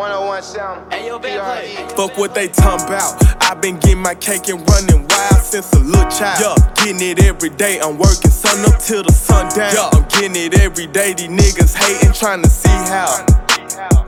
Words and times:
101 0.00 0.42
sound. 0.42 0.90
Hey, 0.90 1.08
yo, 1.08 1.18
PRE. 1.18 1.94
Fuck 1.94 2.16
what 2.16 2.34
they 2.34 2.48
talking 2.48 2.86
about. 2.86 3.22
I've 3.42 3.60
been 3.60 3.78
getting 3.80 4.00
my 4.00 4.14
cake 4.14 4.48
and 4.48 4.66
running 4.70 5.06
wild 5.06 5.42
since 5.42 5.70
a 5.74 5.78
little 5.78 6.10
child. 6.10 6.40
Yeah, 6.58 6.72
getting 6.74 7.06
it 7.06 7.22
every 7.22 7.50
day. 7.50 7.78
I'm 7.80 7.98
working 7.98 8.30
sun 8.30 8.64
up 8.64 8.80
till 8.80 9.02
the 9.02 9.12
sun 9.12 9.54
down. 9.54 9.74
Yeah, 9.74 9.90
I'm 9.92 10.08
getting 10.08 10.36
it 10.36 10.58
every 10.58 10.86
day. 10.86 11.12
These 11.12 11.28
niggas 11.28 11.76
hating, 11.76 12.14
trying 12.14 12.42
to 12.42 12.48
see 12.48 12.70
how 12.70 13.26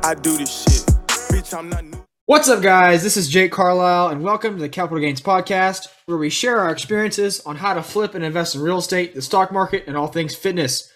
I 0.03 0.15
do 0.15 0.39
this 0.39 0.63
shit. 0.63 0.87
Bitch, 1.29 1.53
I'm 1.53 1.69
not 1.69 1.85
new. 1.85 2.03
What's 2.25 2.49
up, 2.49 2.63
guys? 2.63 3.03
This 3.03 3.19
is 3.19 3.29
Jake 3.29 3.53
Carlisle, 3.53 4.09
and 4.09 4.23
welcome 4.23 4.55
to 4.55 4.61
the 4.63 4.71
Capital 4.71 4.99
Gains 4.99 5.21
Podcast, 5.21 5.89
where 6.07 6.17
we 6.17 6.31
share 6.31 6.59
our 6.61 6.73
experiences 6.73 7.41
on 7.45 7.57
how 7.57 7.75
to 7.75 7.83
flip 7.83 8.15
and 8.15 8.25
invest 8.25 8.55
in 8.55 8.63
real 8.63 8.79
estate, 8.79 9.15
the 9.15 9.21
stock 9.21 9.53
market, 9.53 9.85
and 9.87 9.99
all 9.99 10.07
things 10.07 10.35
fitness. 10.35 10.91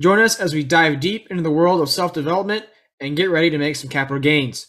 Join 0.00 0.18
us 0.18 0.40
as 0.40 0.54
we 0.54 0.64
dive 0.64 0.98
deep 0.98 1.28
into 1.30 1.44
the 1.44 1.52
world 1.52 1.80
of 1.80 1.88
self 1.88 2.12
development 2.12 2.64
and 3.00 3.16
get 3.16 3.30
ready 3.30 3.50
to 3.50 3.58
make 3.58 3.76
some 3.76 3.90
capital 3.90 4.20
gains. 4.20 4.66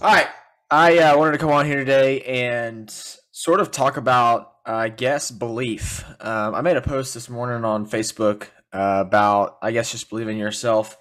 All 0.00 0.12
right. 0.12 0.28
I 0.70 0.98
uh, 0.98 1.18
wanted 1.18 1.32
to 1.32 1.38
come 1.38 1.50
on 1.50 1.66
here 1.66 1.78
today 1.78 2.20
and 2.22 2.90
sort 3.32 3.60
of 3.60 3.70
talk 3.70 3.96
about, 3.96 4.52
I 4.66 4.90
guess, 4.90 5.30
belief. 5.30 6.04
Um, 6.20 6.54
I 6.54 6.60
made 6.60 6.76
a 6.76 6.82
post 6.82 7.14
this 7.14 7.28
morning 7.30 7.64
on 7.64 7.86
Facebook 7.86 8.48
uh, 8.72 9.02
about, 9.06 9.58
I 9.62 9.72
guess, 9.72 9.90
just 9.90 10.10
believing 10.10 10.36
in 10.36 10.42
yourself. 10.42 10.96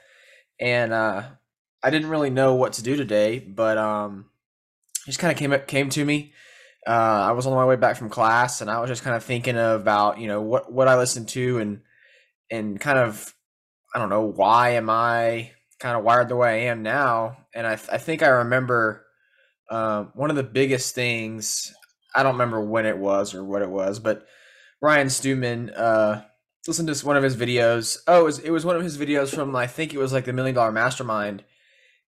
And 0.59 0.93
uh, 0.93 1.23
I 1.84 1.90
didn't 1.90 2.09
really 2.09 2.29
know 2.29 2.55
what 2.55 2.73
to 2.73 2.84
do 2.84 2.95
today, 2.95 3.40
but 3.40 3.77
um, 3.77 4.26
it 5.05 5.07
just 5.07 5.20
kind 5.20 5.31
of 5.31 5.38
came 5.38 5.54
came 5.68 5.90
to 5.90 6.04
me. 6.04 6.34
Uh, 6.88 6.91
I 7.27 7.31
was 7.34 7.45
on 7.45 7.54
my 7.54 7.65
way 7.65 7.76
back 7.76 7.98
from 7.98 8.09
class, 8.09 8.62
and 8.62 8.71
I 8.71 8.79
was 8.79 8.90
just 8.90 9.04
kind 9.04 9.15
of 9.15 9.23
thinking 9.23 9.57
about, 9.57 10.18
you 10.20 10.27
know, 10.27 10.41
what 10.41 10.71
what 10.71 10.88
I 10.88 10.98
listened 10.98 11.27
to 11.29 11.59
and 11.59 11.81
and 12.49 12.79
kind 12.79 12.98
of, 12.98 13.35
I 13.93 13.99
don't 13.99 14.09
know, 14.09 14.23
why 14.23 14.71
am 14.71 14.90
I 14.90 15.52
kind 15.80 15.98
of 15.98 16.04
wired 16.04 16.30
the 16.30 16.36
way 16.36 16.66
I 16.67 16.72
am 16.72 16.84
now. 16.84 17.38
And 17.54 17.67
I, 17.67 17.76
th- 17.76 17.90
I 17.91 17.98
think 17.98 18.23
I 18.23 18.27
remember 18.30 19.05
um, 19.70 20.12
one 20.16 20.30
of 20.30 20.35
the 20.35 20.44
biggest 20.44 20.96
things. 20.96 21.74
I 22.15 22.24
don't 22.24 22.34
remember 22.34 22.62
when 22.62 22.85
it 22.85 22.98
was 22.98 23.34
or 23.34 23.43
what 23.43 23.62
it 23.62 23.70
was, 23.70 23.99
but 23.99 24.26
Ryan 24.82 25.10
Stewman 25.10 25.71
uh, 25.71 26.24
listened 26.68 26.93
to 26.93 27.05
one 27.05 27.18
of 27.18 27.24
his 27.24 27.35
videos. 27.35 27.98
Oh, 28.07 28.21
it 28.21 28.26
was, 28.26 28.40
it 28.40 28.51
was 28.51 28.66
one 28.66 28.76
of 28.76 28.84
his 28.84 28.98
videos 28.98 29.34
from 29.34 29.55
I 29.55 29.68
think 29.68 29.93
it 29.93 29.99
was 29.99 30.13
like 30.13 30.26
the 30.26 30.34
Million 30.34 30.55
Dollar 30.55 30.71
Mastermind, 30.71 31.43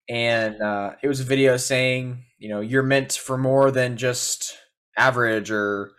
and 0.08 0.60
uh, 0.62 0.92
it 1.02 1.08
was 1.08 1.20
a 1.20 1.24
video 1.24 1.56
saying, 1.56 2.24
you 2.38 2.48
know, 2.48 2.60
you're 2.60 2.82
meant 2.82 3.12
for 3.12 3.38
more 3.38 3.70
than 3.70 3.96
just 3.96 4.56
average 4.96 5.50
or 5.50 5.92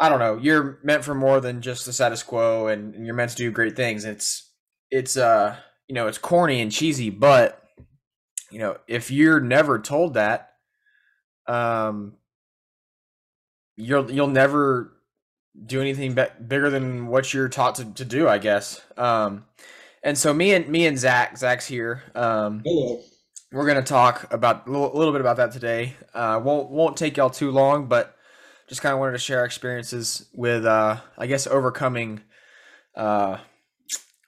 I 0.00 0.08
don't 0.08 0.18
know, 0.18 0.38
you're 0.38 0.78
meant 0.82 1.04
for 1.04 1.14
more 1.14 1.40
than 1.40 1.62
just 1.62 1.86
the 1.86 1.92
status 1.92 2.22
quo, 2.22 2.66
and, 2.68 2.94
and 2.94 3.06
you're 3.06 3.14
meant 3.14 3.30
to 3.32 3.36
do 3.36 3.50
great 3.50 3.76
things. 3.76 4.04
It's 4.04 4.50
it's 4.90 5.16
uh 5.16 5.56
you 5.88 5.94
know, 5.94 6.06
it's 6.06 6.18
corny 6.18 6.60
and 6.60 6.72
cheesy, 6.72 7.10
but 7.10 7.62
you 8.50 8.58
know, 8.58 8.76
if 8.86 9.10
you're 9.10 9.40
never 9.40 9.78
told 9.78 10.14
that, 10.14 10.52
um, 11.46 12.14
you'll 13.76 14.10
you'll 14.10 14.28
never 14.28 14.92
do 15.66 15.80
anything 15.80 16.14
be- 16.14 16.24
bigger 16.46 16.70
than 16.70 17.06
what 17.06 17.32
you're 17.32 17.48
taught 17.48 17.76
to, 17.76 17.84
to 17.94 18.04
do, 18.04 18.28
I 18.28 18.38
guess. 18.38 18.80
Um, 18.96 19.44
and 20.02 20.16
so 20.16 20.32
me 20.32 20.54
and 20.54 20.68
me 20.68 20.86
and 20.86 20.98
Zach, 20.98 21.36
Zach's 21.36 21.66
here. 21.66 22.02
Um, 22.14 22.62
Hello. 22.64 23.00
We're 23.52 23.66
gonna 23.66 23.82
talk 23.82 24.32
about 24.32 24.66
a 24.66 24.70
little, 24.70 24.90
little 24.94 25.12
bit 25.12 25.20
about 25.20 25.36
that 25.36 25.52
today. 25.52 25.94
Uh, 26.12 26.40
won't 26.42 26.70
won't 26.70 26.96
take 26.96 27.16
y'all 27.16 27.30
too 27.30 27.50
long, 27.50 27.86
but 27.86 28.16
just 28.68 28.82
kind 28.82 28.92
of 28.92 28.98
wanted 28.98 29.12
to 29.12 29.18
share 29.18 29.40
our 29.40 29.44
experiences 29.44 30.26
with, 30.32 30.64
uh, 30.64 30.96
I 31.18 31.26
guess, 31.26 31.46
overcoming 31.46 32.22
uh, 32.96 33.38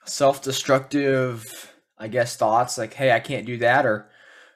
self-destructive 0.09 1.73
i 1.97 2.07
guess 2.07 2.35
thoughts 2.35 2.77
like 2.77 2.93
hey 2.93 3.11
i 3.11 3.19
can't 3.19 3.45
do 3.45 3.57
that 3.57 3.85
or 3.85 4.09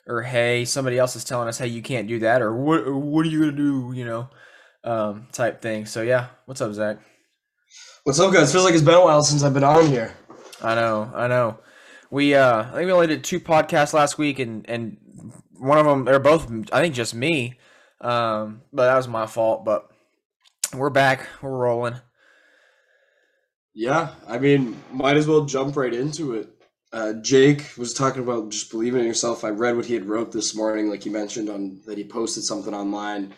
or 0.08 0.22
hey 0.22 0.66
somebody 0.66 0.98
else 0.98 1.16
is 1.16 1.24
telling 1.24 1.48
us 1.48 1.58
hey 1.58 1.68
you 1.68 1.82
can't 1.82 2.08
do 2.08 2.20
that 2.20 2.42
or 2.42 2.54
what 2.56 2.82
or 2.82 2.98
what 2.98 3.26
are 3.26 3.30
you 3.30 3.40
gonna 3.40 3.52
do? 3.52 3.92
You 3.96 4.06
know 4.06 4.30
um 4.84 5.28
type 5.32 5.62
thing. 5.62 5.86
So 5.86 6.02
yeah. 6.02 6.28
What's 6.46 6.62
up 6.62 6.74
zach? 6.74 6.98
What's 8.04 8.20
up, 8.20 8.34
guys? 8.34 8.52
Feels 8.52 8.66
like 8.66 8.74
it's 8.74 8.84
been 8.84 8.96
a 8.96 9.04
while 9.04 9.24
since 9.24 9.44
I've 9.44 9.54
been 9.54 9.64
on 9.64 9.86
here. 9.88 10.14
i 10.62 10.76
know 10.76 11.12
i 11.16 11.28
know. 11.28 11.60
We 12.10 12.36
uh 12.36 12.64
i 12.64 12.72
think 12.72 12.88
we 12.88 12.92
only 12.92 13.08
did 13.08 13.24
two 13.24 13.40
podcasts 13.40 13.94
last 13.94 14.18
week 14.18 14.40
and 14.40 14.68
and 14.70 14.98
one 15.58 15.78
of 15.78 15.86
them 15.86 16.06
they're 16.06 16.20
both 16.20 16.52
i 16.74 16.82
think 16.82 16.96
just 16.96 17.14
me. 17.14 17.60
Um 18.02 18.62
but 18.74 18.86
that 18.88 18.98
was 18.98 19.08
my 19.08 19.28
fault 19.28 19.64
but 19.64 19.88
we're 20.74 20.90
back. 20.90 21.28
We're 21.42 21.52
rolling 21.52 21.96
Yeah, 23.74 24.16
I 24.28 24.38
mean, 24.38 24.78
might 24.92 25.18
as 25.18 25.28
well 25.28 25.46
jump 25.46 25.78
right 25.78 25.94
into 25.94 26.34
it. 26.36 26.50
Uh, 26.94 27.14
Jake 27.24 27.72
was 27.78 27.94
talking 27.94 28.22
about 28.22 28.50
just 28.50 28.70
believing 28.72 29.02
in 29.02 29.08
yourself. 29.08 29.46
I 29.46 29.50
read 29.50 29.78
what 29.78 29.86
he 29.86 29.94
had 29.94 30.06
wrote 30.06 30.34
this 30.34 30.56
morning, 30.56 30.90
like 30.90 31.06
you 31.06 31.12
mentioned 31.12 31.50
on 31.50 31.82
that 31.86 31.98
he 31.98 32.04
posted 32.04 32.44
something 32.44 32.74
online. 32.74 33.34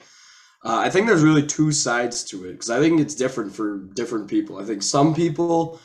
Uh, 0.66 0.77
I 0.77 0.89
think 0.89 1.07
there's 1.07 1.23
really 1.23 1.45
two 1.45 1.72
sides 1.72 2.23
to 2.25 2.45
it 2.47 2.53
because 2.53 2.72
I 2.72 2.79
think 2.79 2.99
it's 2.99 3.13
different 3.16 3.55
for 3.55 3.79
different 3.93 4.27
people. 4.27 4.57
I 4.57 4.66
think 4.66 4.81
some 4.81 5.13
people 5.13 5.79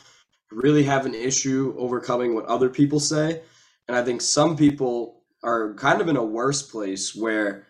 really 0.51 0.83
have 0.83 1.05
an 1.05 1.13
issue 1.13 1.75
overcoming 1.77 2.33
what 2.33 2.45
other 2.45 2.69
people 2.69 2.99
say, 2.99 3.41
and 3.87 3.95
I 3.95 4.03
think 4.03 4.21
some 4.21 4.57
people 4.57 5.23
are 5.43 5.75
kind 5.75 6.01
of 6.01 6.07
in 6.09 6.17
a 6.17 6.25
worse 6.25 6.63
place 6.63 7.15
where 7.15 7.67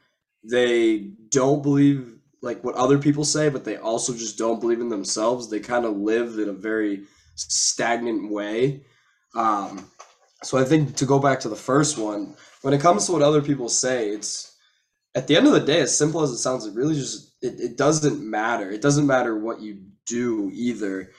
they 0.50 1.12
don't 1.30 1.62
believe 1.64 2.19
like 2.42 2.64
what 2.64 2.76
other 2.76 2.98
people 2.98 3.26
say, 3.26 3.50
but 3.50 3.66
they 3.66 3.78
also 3.78 4.14
just 4.14 4.38
don't 4.38 4.60
believe 4.60 4.82
in 4.82 4.90
themselves. 4.90 5.50
They 5.50 5.60
kind 5.60 5.86
of 5.86 5.98
live 5.98 6.40
in 6.40 6.50
a 6.50 6.54
very 6.54 7.04
stagnant 7.36 8.32
way. 8.32 8.86
Um, 9.36 9.90
so 10.44 10.58
I 10.58 10.64
think 10.64 10.96
to 10.98 11.06
go 11.06 11.20
back 11.20 11.42
to 11.42 11.50
the 11.50 11.56
first 11.56 11.98
one, 11.98 12.36
when 12.62 12.74
it 12.74 12.82
comes 12.82 13.06
to 13.06 13.12
what 13.12 13.22
other 13.22 13.42
people 13.42 13.70
say, 13.70 14.10
it's 14.10 14.56
at 15.16 15.28
the 15.28 15.36
end 15.36 15.48
of 15.48 15.54
the 15.54 15.60
day, 15.60 15.82
as 15.82 15.98
simple 15.98 16.22
as 16.22 16.32
it 16.32 16.38
sounds, 16.38 16.66
it 16.66 16.76
really 16.76 16.96
just 16.96 17.36
it, 17.42 17.60
it 17.60 17.78
doesn't 17.78 18.22
matter. 18.22 18.70
It 18.70 18.82
doesn't 18.82 19.08
matter 19.08 19.38
what 19.38 19.62
you 19.62 19.82
do 20.06 20.50
either. 20.54 21.12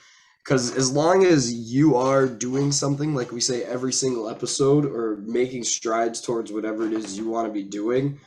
Because 0.43 0.75
as 0.75 0.91
long 0.91 1.23
as 1.23 1.53
you 1.53 1.95
are 1.95 2.25
doing 2.27 2.71
something, 2.71 3.13
like 3.13 3.31
we 3.31 3.41
say 3.41 3.63
every 3.63 3.93
single 3.93 4.27
episode, 4.27 4.85
or 4.85 5.17
making 5.17 5.63
strides 5.63 6.19
towards 6.19 6.51
whatever 6.51 6.87
it 6.87 6.93
is 6.93 7.17
you 7.17 7.29
want 7.29 7.47
to 7.47 7.53
be 7.53 7.63
doing, 7.63 8.19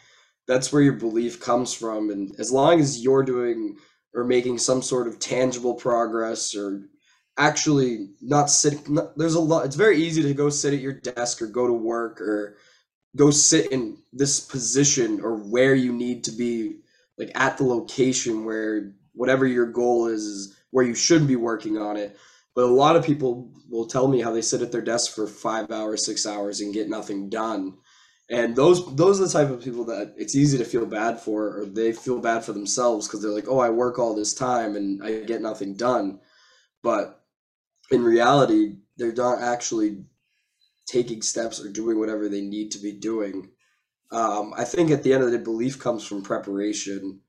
that's 0.47 0.73
where 0.73 0.83
your 0.83 0.95
belief 0.95 1.41
comes 1.41 1.73
from 1.73 2.11
and 2.11 2.35
as 2.39 2.53
long 2.53 2.81
as 2.81 3.03
you're 3.03 3.23
doing 3.23 3.77
or 4.15 4.25
making 4.25 4.59
some 4.59 4.83
sort 4.83 5.09
of 5.09 5.19
tangible 5.19 5.75
progress 5.75 6.55
or 6.55 6.89
actually 7.37 8.11
not 8.21 8.49
sitting 8.49 8.99
there's 9.17 9.35
a 9.35 9.41
lot 9.41 9.65
it's 9.65 9.77
very 9.77 9.99
easy 9.99 10.23
to 10.23 10.35
go 10.35 10.49
sit 10.49 10.75
at 10.75 10.81
your 10.81 10.93
desk 10.93 11.43
or 11.43 11.47
go 11.47 11.67
to 11.67 11.73
work 11.73 12.21
or 12.21 12.57
go 13.17 13.31
sit 13.31 13.71
in 13.73 13.97
this 14.13 14.41
position 14.41 15.21
or 15.21 15.37
where 15.37 15.75
you 15.75 15.93
need 15.93 16.25
to 16.25 16.33
be 16.33 16.77
like 17.19 17.31
at 17.35 17.59
the 17.59 17.65
location 17.65 18.45
where 18.45 18.93
whatever 19.15 19.47
your 19.47 19.67
goal 19.67 20.07
is 20.07 20.25
is 20.25 20.57
where 20.71 20.85
you 20.85 20.95
should 20.95 21.27
be 21.27 21.37
working 21.37 21.79
on 21.79 21.97
it. 21.97 22.17
But 22.55 22.65
a 22.65 22.67
lot 22.67 22.97
of 22.97 23.05
people 23.05 23.53
will 23.69 23.87
tell 23.87 24.09
me 24.09 24.21
how 24.21 24.33
they 24.33 24.43
sit 24.43 24.63
at 24.63 24.73
their 24.73 24.83
desk 24.83 25.15
for 25.15 25.27
five 25.27 25.71
hours 25.71 26.05
six 26.05 26.27
hours 26.27 26.61
and 26.61 26.75
get 26.75 26.89
nothing 26.89 27.29
done 27.29 27.75
and 28.31 28.57
those 28.57 28.95
those 28.97 29.21
are 29.21 29.25
the 29.27 29.33
type 29.33 29.51
of 29.51 29.63
people 29.63 29.85
that 29.85 30.15
it's 30.17 30.35
easy 30.35 30.57
to 30.57 30.65
feel 30.65 30.87
bad 30.87 31.21
for 31.21 31.59
or 31.59 31.67
they 31.67 31.93
feel 31.93 32.19
bad 32.19 32.43
for 32.45 32.53
themselves 32.53 33.07
because 33.07 33.21
they're 33.21 33.31
like 33.31 33.49
oh 33.49 33.59
i 33.59 33.69
work 33.69 33.99
all 33.99 34.15
this 34.15 34.33
time 34.35 34.77
and 34.77 35.03
i 35.05 35.21
get 35.21 35.43
nothing 35.43 35.77
done. 35.77 36.21
But 36.83 37.23
in 37.91 38.03
reality 38.03 38.77
they're 38.97 39.13
not 39.13 39.43
actually 39.43 40.05
taking 40.87 41.23
steps 41.23 41.61
or 41.61 41.71
doing 41.71 41.99
whatever 41.99 42.29
they 42.29 42.41
need 42.43 42.71
to 42.73 42.79
be 42.79 42.93
doing. 42.93 43.51
Um, 44.11 44.55
i 44.57 44.65
think 44.65 44.91
at 44.91 45.03
the 45.03 45.13
end 45.13 45.23
of 45.23 45.31
the 45.31 45.39
day 45.39 45.45
belief 45.45 45.79
comes 45.79 46.05
from 46.07 46.23
preparation. 46.23 47.21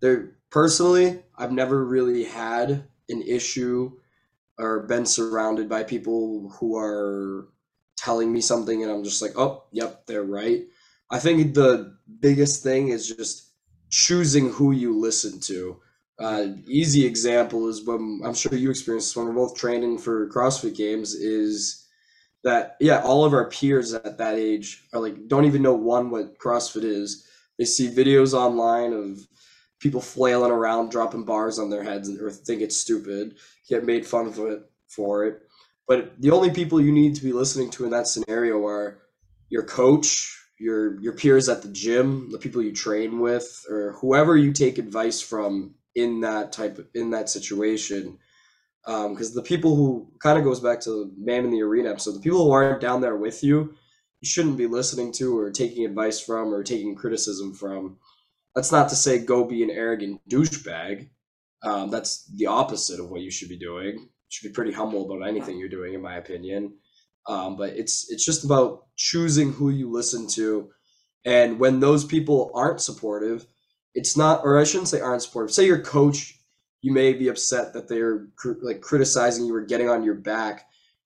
There 0.00 0.36
personally 0.50 1.22
i've 1.38 1.52
never 1.52 1.84
really 1.84 2.24
had 2.24 2.88
an 3.08 3.22
issue 3.22 3.92
or 4.58 4.80
been 4.80 5.06
surrounded 5.06 5.68
by 5.68 5.84
people 5.84 6.50
who 6.58 6.76
are 6.76 7.48
telling 8.00 8.32
me 8.32 8.40
something 8.40 8.82
and 8.82 8.90
I'm 8.90 9.04
just 9.04 9.20
like, 9.20 9.36
oh, 9.36 9.64
yep, 9.72 10.06
they're 10.06 10.22
right. 10.22 10.62
I 11.10 11.18
think 11.18 11.54
the 11.54 11.96
biggest 12.20 12.62
thing 12.62 12.88
is 12.88 13.08
just 13.08 13.52
choosing 13.90 14.50
who 14.50 14.72
you 14.72 14.98
listen 14.98 15.40
to. 15.40 15.80
Uh, 16.18 16.46
easy 16.66 17.04
example 17.04 17.68
is 17.68 17.84
when 17.84 18.20
I'm 18.24 18.34
sure 18.34 18.54
you 18.54 18.70
experienced 18.70 19.16
when 19.16 19.26
we're 19.26 19.32
both 19.32 19.56
training 19.56 19.98
for 19.98 20.28
CrossFit 20.28 20.76
games 20.76 21.14
is 21.14 21.86
that 22.44 22.76
yeah, 22.80 23.02
all 23.02 23.24
of 23.24 23.34
our 23.34 23.48
peers 23.50 23.92
at 23.92 24.18
that 24.18 24.34
age 24.34 24.84
are 24.92 25.00
like 25.00 25.28
don't 25.28 25.44
even 25.46 25.62
know 25.62 25.74
one 25.74 26.10
what 26.10 26.38
CrossFit 26.38 26.84
is. 26.84 27.26
They 27.58 27.64
see 27.64 27.88
videos 27.88 28.32
online 28.32 28.92
of 28.92 29.18
people 29.78 30.00
flailing 30.00 30.50
around, 30.50 30.90
dropping 30.90 31.24
bars 31.24 31.58
on 31.58 31.70
their 31.70 31.82
heads, 31.82 32.08
or 32.20 32.30
think 32.30 32.60
it's 32.60 32.76
stupid, 32.76 33.36
get 33.68 33.84
made 33.84 34.06
fun 34.06 34.26
of 34.26 34.38
it 34.38 34.62
for 34.88 35.24
it 35.24 35.42
but 35.90 36.12
the 36.20 36.30
only 36.30 36.50
people 36.50 36.80
you 36.80 36.92
need 36.92 37.16
to 37.16 37.24
be 37.24 37.32
listening 37.32 37.68
to 37.68 37.84
in 37.84 37.90
that 37.90 38.06
scenario 38.06 38.64
are 38.64 39.00
your 39.48 39.64
coach, 39.64 40.40
your 40.56 41.00
your 41.00 41.14
peers 41.14 41.48
at 41.48 41.62
the 41.62 41.68
gym, 41.68 42.30
the 42.30 42.38
people 42.38 42.62
you 42.62 42.72
train 42.72 43.18
with, 43.18 43.66
or 43.68 43.96
whoever 44.00 44.36
you 44.36 44.52
take 44.52 44.78
advice 44.78 45.20
from 45.20 45.74
in 45.96 46.20
that 46.20 46.52
type 46.52 46.78
of, 46.78 46.86
in 46.94 47.10
that 47.10 47.28
situation. 47.28 48.18
Because 48.86 49.30
um, 49.30 49.34
the 49.34 49.42
people 49.42 49.74
who 49.74 50.12
kind 50.20 50.38
of 50.38 50.44
goes 50.44 50.60
back 50.60 50.80
to 50.82 51.10
man 51.18 51.44
in 51.44 51.50
the 51.50 51.62
arena. 51.62 51.98
So 51.98 52.12
the 52.12 52.20
people 52.20 52.44
who 52.44 52.52
aren't 52.52 52.80
down 52.80 53.00
there 53.00 53.16
with 53.16 53.42
you, 53.42 53.74
you 54.20 54.28
shouldn't 54.28 54.58
be 54.58 54.68
listening 54.68 55.10
to 55.14 55.36
or 55.36 55.50
taking 55.50 55.84
advice 55.84 56.20
from 56.20 56.54
or 56.54 56.62
taking 56.62 56.94
criticism 56.94 57.52
from. 57.52 57.96
That's 58.54 58.70
not 58.70 58.90
to 58.90 58.94
say 58.94 59.24
go 59.24 59.42
be 59.42 59.64
an 59.64 59.70
arrogant 59.70 60.20
douchebag. 60.30 61.08
Um, 61.64 61.90
that's 61.90 62.30
the 62.32 62.46
opposite 62.46 63.00
of 63.00 63.10
what 63.10 63.22
you 63.22 63.32
should 63.32 63.48
be 63.48 63.58
doing. 63.58 64.09
Should 64.30 64.48
be 64.48 64.54
pretty 64.54 64.72
humble 64.72 65.10
about 65.10 65.28
anything 65.28 65.58
you're 65.58 65.68
doing, 65.68 65.92
in 65.92 66.00
my 66.00 66.16
opinion. 66.16 66.74
Um, 67.28 67.56
but 67.56 67.70
it's 67.70 68.10
it's 68.10 68.24
just 68.24 68.44
about 68.44 68.86
choosing 68.96 69.52
who 69.52 69.70
you 69.70 69.90
listen 69.90 70.26
to, 70.28 70.70
and 71.24 71.60
when 71.60 71.80
those 71.80 72.04
people 72.04 72.50
aren't 72.54 72.80
supportive, 72.80 73.46
it's 73.94 74.16
not, 74.16 74.42
or 74.44 74.58
I 74.58 74.64
shouldn't 74.64 74.88
say 74.88 75.00
aren't 75.00 75.22
supportive. 75.22 75.52
Say 75.52 75.66
your 75.66 75.82
coach, 75.82 76.38
you 76.80 76.92
may 76.92 77.12
be 77.12 77.28
upset 77.28 77.74
that 77.74 77.88
they're 77.88 78.28
cr- 78.36 78.62
like 78.62 78.80
criticizing 78.80 79.44
you 79.46 79.54
or 79.54 79.62
getting 79.62 79.88
on 79.88 80.02
your 80.04 80.14
back. 80.14 80.66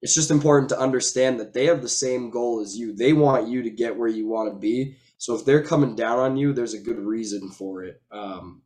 It's 0.03 0.15
just 0.15 0.31
important 0.31 0.69
to 0.69 0.79
understand 0.79 1.41
that 1.41 1.55
they 1.55 1.67
have 1.67 1.81
the 1.81 1.89
same 1.89 2.31
goal 2.31 2.61
as 2.61 2.77
you. 2.77 2.95
They 2.95 3.15
want 3.15 3.49
you 3.49 3.63
to 3.63 3.71
get 3.71 3.97
where 3.97 4.09
you 4.09 4.29
want 4.29 4.53
to 4.53 4.59
be. 4.59 4.97
So 5.17 5.35
if 5.35 5.47
they're 5.47 5.63
coming 5.63 5.97
down 5.97 6.19
on 6.19 6.37
you, 6.37 6.53
there's 6.53 6.75
a 6.75 6.81
good 6.81 6.99
reason 6.99 7.51
for 7.51 7.85
it. 7.85 8.03
Um, 8.13 8.64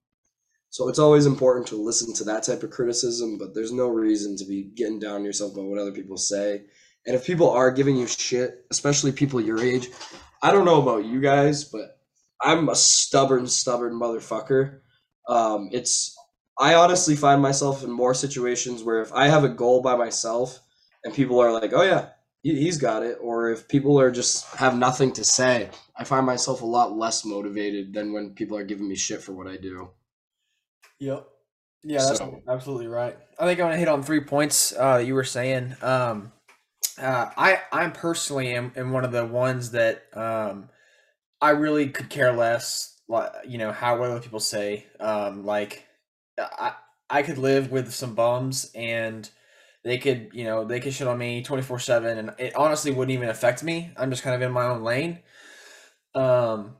so 0.79 0.89
it's 0.89 1.01
always 1.01 1.27
important 1.27 1.67
to 1.67 1.75
listen 1.75 2.15
to 2.15 2.23
that 2.23 2.45
type 2.45 2.63
of 2.63 2.71
criticism, 2.71 3.37
but 3.37 3.53
there's 3.53 3.73
no 3.73 3.89
reason 3.89 4.37
to 4.37 4.45
be 4.45 4.63
getting 4.63 5.01
down 5.01 5.17
on 5.17 5.25
yourself 5.25 5.55
about 5.55 5.65
what 5.65 5.81
other 5.81 5.91
people 5.91 6.17
say. 6.17 6.63
And 7.05 7.17
if 7.17 7.27
people 7.27 7.51
are 7.51 7.73
giving 7.73 7.97
you 7.97 8.07
shit, 8.07 8.65
especially 8.71 9.11
people 9.11 9.41
your 9.41 9.61
age, 9.61 9.89
I 10.41 10.53
don't 10.53 10.65
know 10.65 10.81
about 10.81 11.05
you 11.05 11.21
guys, 11.21 11.65
but 11.65 11.99
I'm 12.41 12.69
a 12.69 12.77
stubborn, 12.77 13.49
stubborn 13.49 13.95
motherfucker. 13.95 14.79
Um, 15.29 15.69
it's 15.73 16.17
I 16.61 16.77
honestly 16.77 17.17
find 17.17 17.43
myself 17.43 17.83
in 17.83 17.91
more 17.91 18.15
situations 18.15 18.85
where 18.85 19.03
if 19.03 19.13
I 19.13 19.27
have 19.27 19.43
a 19.43 19.49
goal 19.49 19.83
by 19.83 19.97
myself 19.97 20.61
and 21.03 21.13
people 21.13 21.41
are 21.41 21.51
like, 21.51 21.73
"Oh 21.73 21.83
yeah, 21.83 22.11
he, 22.45 22.55
he's 22.55 22.79
got 22.79 23.03
it," 23.03 23.19
or 23.21 23.51
if 23.51 23.67
people 23.67 23.99
are 23.99 24.13
just 24.13 24.47
have 24.55 24.79
nothing 24.79 25.11
to 25.15 25.25
say, 25.25 25.71
I 25.97 26.05
find 26.05 26.25
myself 26.25 26.63
a 26.63 26.67
lot 26.67 26.97
less 26.97 27.25
motivated 27.25 27.93
than 27.93 28.13
when 28.13 28.37
people 28.37 28.57
are 28.57 28.63
giving 28.65 28.87
me 28.87 28.95
shit 28.95 29.23
for 29.23 29.33
what 29.33 29.49
I 29.49 29.57
do. 29.57 29.91
Yep. 31.01 31.27
Yeah, 31.85 31.99
that's 31.99 32.19
So- 32.19 32.43
absolutely 32.49 32.89
right. 32.89 33.17
I 33.39 33.47
think 33.47 33.61
I 33.61 33.65
want 33.65 33.75
to 33.75 33.79
hit 33.79 33.89
on 33.89 34.03
three 34.03 34.21
points 34.21 34.73
uh, 34.77 34.99
that 34.99 35.07
you 35.07 35.15
were 35.15 35.25
saying. 35.25 35.77
Um, 35.81 36.33
uh, 37.01 37.31
I 37.37 37.61
I 37.71 37.89
personally 37.91 38.53
am, 38.55 38.73
am 38.77 38.91
one 38.91 39.05
of 39.05 39.13
the 39.13 39.25
ones 39.25 39.71
that 39.71 40.03
um, 40.15 40.71
I 41.41 41.51
really 41.51 41.89
could 41.91 42.11
care 42.11 42.33
less, 42.33 43.01
you 43.47 43.59
know 43.59 43.71
how 43.71 43.97
what 43.99 44.11
other 44.11 44.21
people 44.21 44.41
say. 44.41 44.87
Um, 44.99 45.45
like 45.47 45.87
I 46.39 46.73
I 47.09 47.23
could 47.23 47.39
live 47.39 47.71
with 47.71 47.93
some 47.95 48.15
bums 48.15 48.71
and 48.75 49.29
they 49.85 49.99
could 49.99 50.31
you 50.33 50.45
know 50.45 50.65
they 50.65 50.81
could 50.81 50.93
shit 50.93 51.07
on 51.07 51.17
me 51.17 51.43
twenty 51.45 51.63
four 51.63 51.79
seven 51.79 52.19
and 52.19 52.35
it 52.39 52.57
honestly 52.57 52.91
wouldn't 52.91 53.15
even 53.15 53.29
affect 53.29 53.63
me. 53.63 53.93
I'm 53.97 54.11
just 54.11 54.25
kind 54.25 54.35
of 54.35 54.43
in 54.43 54.53
my 54.53 54.65
own 54.65 54.83
lane. 54.83 55.21
Um, 56.15 56.77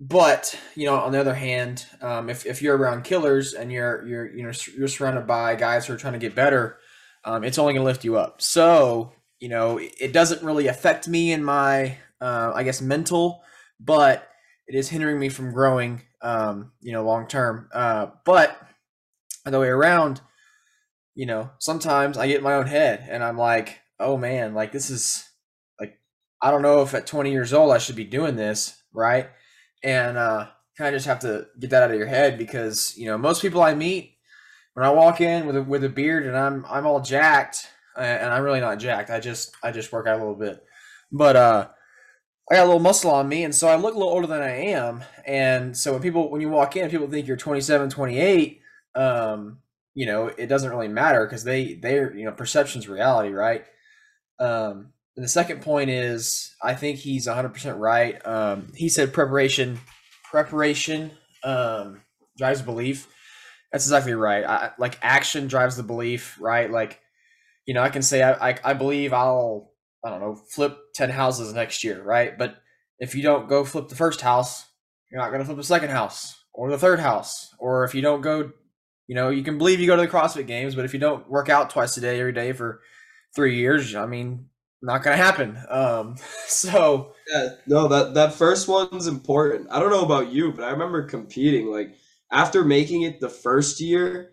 but 0.00 0.58
you 0.74 0.86
know, 0.86 0.94
on 0.94 1.12
the 1.12 1.20
other 1.20 1.34
hand, 1.34 1.86
um, 2.00 2.30
if, 2.30 2.46
if 2.46 2.62
you're 2.62 2.76
around 2.76 3.04
killers 3.04 3.54
and 3.54 3.72
you're 3.72 4.06
you're 4.06 4.26
you 4.34 4.42
know 4.44 4.52
you're 4.76 4.88
surrounded 4.88 5.26
by 5.26 5.54
guys 5.56 5.86
who 5.86 5.94
are 5.94 5.98
trying 5.98 6.12
to 6.12 6.18
get 6.18 6.34
better, 6.34 6.78
um, 7.24 7.44
it's 7.44 7.58
only 7.58 7.72
going 7.72 7.82
to 7.82 7.86
lift 7.86 8.04
you 8.04 8.16
up. 8.16 8.40
So 8.40 9.12
you 9.40 9.48
know, 9.48 9.78
it, 9.78 9.94
it 10.00 10.12
doesn't 10.12 10.42
really 10.42 10.66
affect 10.66 11.08
me 11.08 11.32
in 11.32 11.42
my 11.42 11.98
uh, 12.20 12.52
I 12.54 12.62
guess 12.62 12.80
mental, 12.80 13.42
but 13.80 14.28
it 14.66 14.76
is 14.76 14.88
hindering 14.88 15.18
me 15.18 15.28
from 15.28 15.52
growing. 15.52 16.02
Um, 16.20 16.72
you 16.80 16.92
know, 16.92 17.04
long 17.04 17.28
term. 17.28 17.68
Uh, 17.72 18.08
but 18.24 18.60
the 19.44 19.60
way 19.60 19.68
around, 19.68 20.20
you 21.14 21.26
know, 21.26 21.50
sometimes 21.58 22.18
I 22.18 22.26
get 22.26 22.38
in 22.38 22.44
my 22.44 22.54
own 22.54 22.66
head 22.66 23.06
and 23.08 23.22
I'm 23.22 23.38
like, 23.38 23.80
oh 23.98 24.16
man, 24.16 24.54
like 24.54 24.72
this 24.72 24.90
is 24.90 25.28
like 25.80 25.98
I 26.42 26.50
don't 26.50 26.62
know 26.62 26.82
if 26.82 26.94
at 26.94 27.06
20 27.06 27.30
years 27.30 27.52
old 27.52 27.72
I 27.72 27.78
should 27.78 27.96
be 27.96 28.04
doing 28.04 28.36
this, 28.36 28.80
right? 28.92 29.28
And 29.82 30.16
uh, 30.16 30.48
kind 30.76 30.94
of 30.94 30.96
just 30.98 31.06
have 31.06 31.20
to 31.20 31.46
get 31.58 31.70
that 31.70 31.82
out 31.82 31.90
of 31.90 31.98
your 31.98 32.06
head 32.06 32.38
because 32.38 32.96
you 32.96 33.06
know 33.06 33.18
most 33.18 33.42
people 33.42 33.62
I 33.62 33.74
meet 33.74 34.16
when 34.74 34.86
I 34.86 34.90
walk 34.90 35.20
in 35.20 35.46
with 35.46 35.56
a, 35.56 35.62
with 35.62 35.84
a 35.84 35.88
beard 35.88 36.26
and 36.26 36.36
I'm 36.36 36.64
I'm 36.68 36.86
all 36.86 37.00
jacked 37.00 37.68
and 37.96 38.32
I'm 38.32 38.44
really 38.44 38.60
not 38.60 38.78
jacked. 38.78 39.10
I 39.10 39.20
just 39.20 39.56
I 39.62 39.72
just 39.72 39.92
work 39.92 40.06
out 40.06 40.16
a 40.16 40.22
little 40.22 40.34
bit, 40.34 40.62
but 41.10 41.36
uh, 41.36 41.68
I 42.50 42.54
got 42.54 42.62
a 42.62 42.66
little 42.66 42.80
muscle 42.80 43.10
on 43.10 43.28
me 43.28 43.44
and 43.44 43.54
so 43.54 43.68
I 43.68 43.76
look 43.76 43.94
a 43.94 43.98
little 43.98 44.12
older 44.12 44.26
than 44.26 44.42
I 44.42 44.50
am. 44.68 45.02
And 45.26 45.76
so 45.76 45.92
when 45.92 46.02
people 46.02 46.30
when 46.30 46.40
you 46.40 46.48
walk 46.48 46.76
in, 46.76 46.90
people 46.90 47.08
think 47.08 47.26
you're 47.26 47.36
27, 47.36 47.90
28. 47.90 48.60
Um, 48.94 49.58
you 49.94 50.06
know 50.06 50.28
it 50.28 50.46
doesn't 50.46 50.70
really 50.70 50.86
matter 50.86 51.26
because 51.26 51.42
they 51.42 51.74
they're 51.74 52.14
you 52.16 52.24
know 52.24 52.30
perception's 52.30 52.88
reality, 52.88 53.30
right? 53.30 53.64
Um, 54.38 54.92
and 55.18 55.24
the 55.24 55.28
second 55.28 55.62
point 55.62 55.90
is, 55.90 56.54
I 56.62 56.74
think 56.74 56.98
he's 56.98 57.26
100% 57.26 57.76
right. 57.76 58.24
Um, 58.24 58.68
he 58.76 58.88
said 58.88 59.12
preparation, 59.12 59.80
preparation 60.22 61.10
um, 61.42 62.02
drives 62.36 62.62
belief. 62.62 63.08
That's 63.72 63.84
exactly 63.84 64.14
right. 64.14 64.44
I, 64.44 64.70
like 64.78 64.96
action 65.02 65.48
drives 65.48 65.76
the 65.76 65.82
belief, 65.82 66.36
right? 66.38 66.70
Like, 66.70 67.00
you 67.66 67.74
know, 67.74 67.82
I 67.82 67.88
can 67.88 68.02
say 68.02 68.22
I, 68.22 68.50
I, 68.50 68.58
I 68.62 68.74
believe 68.74 69.12
I'll, 69.12 69.72
I 70.04 70.10
don't 70.10 70.20
know, 70.20 70.36
flip 70.36 70.78
10 70.94 71.10
houses 71.10 71.52
next 71.52 71.82
year, 71.82 72.00
right? 72.00 72.38
But 72.38 72.58
if 73.00 73.16
you 73.16 73.24
don't 73.24 73.48
go 73.48 73.64
flip 73.64 73.88
the 73.88 73.96
first 73.96 74.20
house, 74.20 74.66
you're 75.10 75.20
not 75.20 75.30
going 75.30 75.40
to 75.40 75.46
flip 75.46 75.56
the 75.56 75.64
second 75.64 75.90
house 75.90 76.44
or 76.54 76.70
the 76.70 76.78
third 76.78 77.00
house. 77.00 77.52
Or 77.58 77.82
if 77.82 77.92
you 77.92 78.02
don't 78.02 78.20
go, 78.20 78.52
you 79.08 79.16
know, 79.16 79.30
you 79.30 79.42
can 79.42 79.58
believe 79.58 79.80
you 79.80 79.88
go 79.88 79.96
to 79.96 80.02
the 80.02 80.06
CrossFit 80.06 80.46
games, 80.46 80.76
but 80.76 80.84
if 80.84 80.94
you 80.94 81.00
don't 81.00 81.28
work 81.28 81.48
out 81.48 81.70
twice 81.70 81.96
a 81.96 82.00
day 82.00 82.20
every 82.20 82.32
day 82.32 82.52
for 82.52 82.82
three 83.34 83.56
years, 83.56 83.96
I 83.96 84.06
mean, 84.06 84.48
not 84.82 85.02
gonna 85.02 85.16
happen. 85.16 85.58
Um, 85.68 86.16
so 86.46 87.12
Yeah, 87.32 87.50
no, 87.66 87.88
that 87.88 88.14
that 88.14 88.34
first 88.34 88.68
one's 88.68 89.06
important. 89.06 89.68
I 89.70 89.80
don't 89.80 89.90
know 89.90 90.04
about 90.04 90.32
you, 90.32 90.52
but 90.52 90.64
I 90.64 90.70
remember 90.70 91.02
competing. 91.02 91.70
Like 91.70 91.94
after 92.30 92.64
making 92.64 93.02
it 93.02 93.20
the 93.20 93.28
first 93.28 93.80
year, 93.80 94.32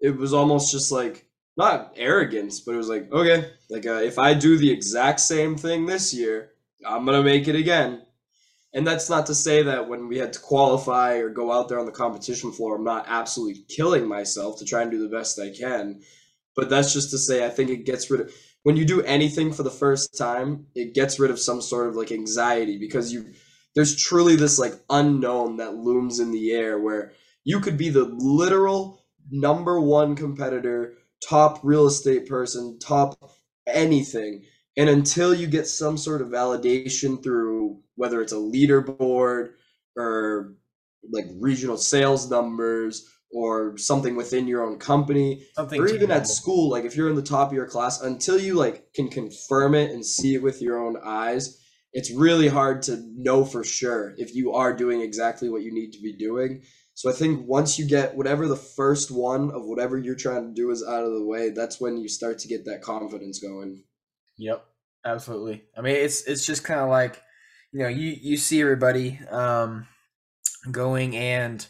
it 0.00 0.16
was 0.16 0.32
almost 0.34 0.72
just 0.72 0.92
like 0.92 1.26
not 1.56 1.94
arrogance, 1.96 2.60
but 2.60 2.74
it 2.74 2.78
was 2.78 2.88
like 2.88 3.12
okay, 3.12 3.50
like 3.70 3.86
uh, 3.86 4.00
if 4.02 4.18
I 4.18 4.34
do 4.34 4.58
the 4.58 4.70
exact 4.70 5.20
same 5.20 5.56
thing 5.56 5.86
this 5.86 6.14
year, 6.14 6.52
I'm 6.86 7.04
gonna 7.04 7.22
make 7.22 7.48
it 7.48 7.56
again. 7.56 8.02
And 8.74 8.86
that's 8.86 9.08
not 9.08 9.26
to 9.26 9.34
say 9.34 9.62
that 9.62 9.88
when 9.88 10.08
we 10.08 10.18
had 10.18 10.34
to 10.34 10.40
qualify 10.40 11.14
or 11.14 11.30
go 11.30 11.50
out 11.50 11.68
there 11.68 11.80
on 11.80 11.86
the 11.86 11.92
competition 11.92 12.52
floor, 12.52 12.76
I'm 12.76 12.84
not 12.84 13.06
absolutely 13.08 13.64
killing 13.68 14.06
myself 14.06 14.58
to 14.58 14.66
try 14.66 14.82
and 14.82 14.90
do 14.90 15.02
the 15.02 15.08
best 15.14 15.40
I 15.40 15.50
can. 15.50 16.02
But 16.54 16.68
that's 16.68 16.92
just 16.92 17.10
to 17.12 17.18
say, 17.18 17.46
I 17.46 17.48
think 17.48 17.70
it 17.70 17.86
gets 17.86 18.10
rid 18.10 18.20
of 18.20 18.32
when 18.68 18.76
you 18.76 18.84
do 18.84 19.00
anything 19.04 19.50
for 19.50 19.62
the 19.62 19.70
first 19.70 20.18
time, 20.18 20.66
it 20.74 20.92
gets 20.92 21.18
rid 21.18 21.30
of 21.30 21.38
some 21.38 21.62
sort 21.62 21.88
of 21.88 21.96
like 21.96 22.12
anxiety 22.12 22.76
because 22.76 23.10
you 23.10 23.24
there's 23.74 23.96
truly 23.96 24.36
this 24.36 24.58
like 24.58 24.74
unknown 24.90 25.56
that 25.56 25.76
looms 25.76 26.20
in 26.20 26.32
the 26.32 26.52
air 26.52 26.78
where 26.78 27.12
you 27.44 27.60
could 27.60 27.78
be 27.78 27.88
the 27.88 28.04
literal 28.18 29.06
number 29.30 29.80
one 29.80 30.14
competitor, 30.14 30.98
top 31.26 31.60
real 31.62 31.86
estate 31.86 32.28
person, 32.28 32.78
top 32.78 33.16
anything. 33.66 34.44
And 34.76 34.90
until 34.90 35.32
you 35.32 35.46
get 35.46 35.66
some 35.66 35.96
sort 35.96 36.20
of 36.20 36.28
validation 36.28 37.22
through 37.22 37.80
whether 37.94 38.20
it's 38.20 38.34
a 38.34 38.36
leaderboard 38.36 39.52
or 39.96 40.52
like 41.10 41.24
regional 41.40 41.78
sales 41.78 42.28
numbers 42.28 43.08
or 43.30 43.76
something 43.76 44.16
within 44.16 44.48
your 44.48 44.64
own 44.64 44.78
company, 44.78 45.46
something 45.54 45.80
or 45.80 45.88
even 45.88 46.10
at 46.10 46.26
school 46.26 46.70
like 46.70 46.84
if 46.84 46.96
you're 46.96 47.10
in 47.10 47.16
the 47.16 47.22
top 47.22 47.48
of 47.48 47.54
your 47.54 47.66
class 47.66 48.00
until 48.00 48.38
you 48.38 48.54
like 48.54 48.92
can 48.94 49.08
confirm 49.08 49.74
it 49.74 49.90
and 49.90 50.04
see 50.04 50.34
it 50.34 50.42
with 50.42 50.62
your 50.62 50.78
own 50.78 50.96
eyes 51.04 51.58
it's 51.92 52.12
really 52.12 52.48
hard 52.48 52.82
to 52.82 53.02
know 53.16 53.44
for 53.44 53.64
sure 53.64 54.14
if 54.18 54.34
you 54.34 54.52
are 54.52 54.74
doing 54.74 55.00
exactly 55.00 55.48
what 55.48 55.62
you 55.62 55.72
need 55.72 55.92
to 55.92 56.00
be 56.00 56.12
doing. 56.12 56.62
So 56.94 57.08
i 57.08 57.12
think 57.12 57.46
once 57.46 57.78
you 57.78 57.86
get 57.86 58.16
whatever 58.16 58.48
the 58.48 58.56
first 58.56 59.10
one 59.10 59.50
of 59.50 59.64
whatever 59.64 59.96
you're 59.96 60.16
trying 60.16 60.48
to 60.48 60.54
do 60.54 60.70
is 60.70 60.84
out 60.86 61.04
of 61.04 61.12
the 61.12 61.24
way 61.24 61.50
that's 61.50 61.80
when 61.80 61.96
you 61.96 62.08
start 62.08 62.40
to 62.40 62.48
get 62.48 62.64
that 62.64 62.82
confidence 62.82 63.38
going. 63.38 63.84
Yep, 64.36 64.64
absolutely. 65.04 65.64
I 65.76 65.80
mean, 65.80 65.96
it's 65.96 66.22
it's 66.24 66.44
just 66.44 66.64
kind 66.64 66.80
of 66.80 66.88
like, 66.88 67.22
you 67.72 67.80
know, 67.80 67.88
you 67.88 68.16
you 68.20 68.36
see 68.36 68.60
everybody 68.60 69.18
um 69.30 69.86
going 70.70 71.16
and 71.16 71.64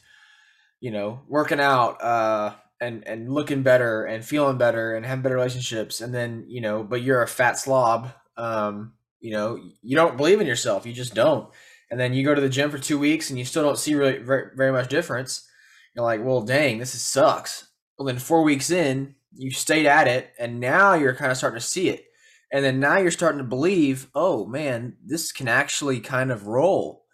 you 0.81 0.91
know 0.91 1.21
working 1.29 1.61
out 1.61 2.03
uh 2.03 2.55
and 2.81 3.07
and 3.07 3.33
looking 3.33 3.63
better 3.63 4.05
and 4.05 4.25
feeling 4.25 4.59
better 4.59 4.95
and 4.95 5.05
having 5.05 5.23
better 5.23 5.35
relationships. 5.35 6.01
And 6.01 6.15
then 6.15 6.45
you 6.49 6.61
know 6.61 6.83
but 6.83 7.03
you're 7.03 7.23
a 7.23 7.29
fat 7.29 7.59
slob 7.59 8.13
um 8.37 8.93
you 9.21 9.33
know 9.33 9.59
you 9.83 9.97
don't 9.97 10.17
believe 10.17 10.41
in 10.41 10.47
yourself 10.47 10.87
you 10.87 10.93
just 10.93 11.15
don't. 11.15 11.49
And 11.91 11.99
then 11.99 12.13
you 12.13 12.25
go 12.25 12.35
to 12.35 12.41
the 12.41 12.49
gym 12.49 12.71
for 12.71 12.79
two 12.79 12.99
weeks 12.99 13.31
and 13.31 13.39
you 13.39 13.45
still 13.45 13.63
don't 13.63 13.79
see 13.79 13.95
really 13.95 14.19
very, 14.19 14.51
very 14.55 14.73
much 14.73 14.89
difference. 14.89 15.49
You're 15.95 16.05
like 16.05 16.25
well 16.25 16.43
dang 16.43 16.79
this 16.79 16.95
is 16.95 17.03
sucks. 17.03 17.69
Well 17.99 18.07
then 18.07 18.19
four 18.19 18.43
weeks 18.43 18.71
in 18.71 19.15
you 19.35 19.51
stayed 19.51 19.87
at 19.87 20.09
it 20.09 20.31
and 20.39 20.61
now 20.61 20.95
you're 20.95 21.15
kind 21.15 21.31
of 21.31 21.39
starting 21.39 21.61
to 21.61 21.67
see 21.67 21.89
it. 21.89 22.05
And 22.51 22.65
then 22.65 22.81
now 22.81 22.97
you're 22.97 23.11
starting 23.11 23.39
to 23.39 23.45
believe 23.45 24.09
oh 24.15 24.47
man 24.47 24.97
this 25.05 25.33
can 25.33 25.49
actually 25.49 26.01
kind 26.01 26.31
of 26.31 26.47
roll 26.47 27.05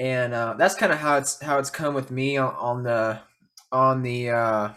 and 0.00 0.34
uh, 0.34 0.54
that's 0.58 0.74
kind 0.74 0.90
of 0.92 0.98
how 0.98 1.18
it's 1.18 1.40
how 1.40 1.58
it's 1.58 1.70
come 1.70 1.94
with 1.94 2.10
me 2.10 2.36
on, 2.36 2.82
the 2.82 3.20
on 3.70 4.02
the 4.02 4.30
uh, 4.30 4.70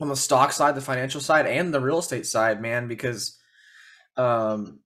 on 0.00 0.08
the 0.08 0.16
stock 0.16 0.52
side 0.52 0.76
the 0.76 0.80
financial 0.80 1.20
side 1.20 1.46
and 1.46 1.74
the 1.74 1.80
real 1.80 1.98
estate 1.98 2.26
side 2.26 2.62
man 2.62 2.86
because 2.86 3.38
um 4.16 4.80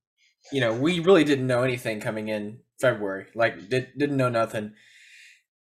you 0.53 0.61
know, 0.61 0.73
we 0.73 1.01
really 1.01 1.25
didn't 1.25 1.47
know 1.47 1.63
anything 1.63 2.01
coming 2.01 2.29
in 2.29 2.61
February. 2.81 3.27
Like 3.35 3.69
did, 3.69 3.89
didn't 3.97 4.17
know 4.17 4.29
nothing. 4.29 4.73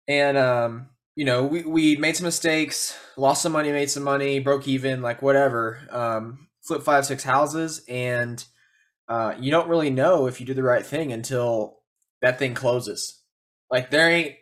And 0.06 0.38
um, 0.38 0.88
you 1.14 1.24
know, 1.24 1.44
we, 1.44 1.62
we 1.62 1.96
made 1.96 2.16
some 2.16 2.24
mistakes, 2.24 2.96
lost 3.16 3.42
some 3.42 3.52
money, 3.52 3.72
made 3.72 3.90
some 3.90 4.04
money, 4.04 4.38
broke 4.38 4.66
even, 4.68 5.02
like 5.02 5.20
whatever. 5.20 5.80
Um, 5.90 6.48
flip 6.62 6.82
five, 6.82 7.06
six 7.06 7.24
houses, 7.24 7.82
and 7.88 8.44
uh, 9.08 9.34
you 9.38 9.50
don't 9.50 9.68
really 9.68 9.90
know 9.90 10.26
if 10.26 10.40
you 10.40 10.46
do 10.46 10.54
the 10.54 10.62
right 10.62 10.84
thing 10.84 11.12
until 11.12 11.78
that 12.22 12.38
thing 12.38 12.54
closes. 12.54 13.17
Like 13.70 13.90
there 13.90 14.10
ain't 14.10 14.36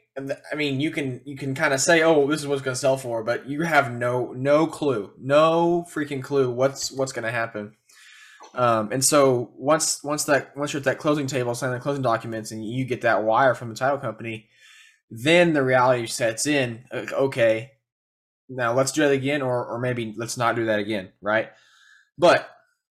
I 0.51 0.55
mean, 0.55 0.81
you 0.81 0.91
can 0.91 1.21
you 1.25 1.37
can 1.37 1.55
kind 1.55 1.75
of 1.75 1.81
say, 1.81 2.03
"Oh, 2.03 2.27
this 2.27 2.41
is 2.41 2.47
what's 2.47 2.63
going 2.63 2.75
to 2.75 2.81
sell 2.81 2.97
for," 2.97 3.23
but 3.23 3.47
you 3.47 3.63
have 3.63 3.93
no 3.93 4.33
no 4.33 4.67
clue, 4.67 5.13
no 5.19 5.87
freaking 5.93 6.23
clue 6.23 6.51
what's 6.51 6.91
what's 6.91 7.13
going 7.13 7.25
to 7.25 7.31
happen. 7.31 7.75
Um, 8.55 8.91
and 8.93 9.05
so 9.05 9.51
once 9.57 10.03
once 10.03 10.25
that 10.25 10.57
once 10.57 10.73
you're 10.73 10.81
at 10.81 10.85
that 10.85 10.99
closing 10.99 11.27
table, 11.27 11.55
signing 11.55 11.75
the 11.75 11.81
closing 11.81 12.03
documents, 12.03 12.51
and 12.51 12.65
you 12.65 12.87
get 12.87 13.03
that 13.03 13.25
wire 13.25 13.55
from 13.55 13.69
the 13.69 13.75
title 13.75 13.99
company, 13.99 14.49
then 15.11 15.53
the 15.53 15.63
reality 15.63 16.07
sets 16.07 16.47
in. 16.47 16.85
Okay, 16.93 17.73
now 18.49 18.73
let's 18.73 18.93
do 18.93 19.03
that 19.03 19.13
again, 19.13 19.43
or 19.43 19.67
or 19.67 19.79
maybe 19.79 20.15
let's 20.17 20.39
not 20.39 20.57
do 20.57 20.67
that 20.67 20.79
again, 20.79 21.11
right? 21.21 21.51
But 22.17 22.49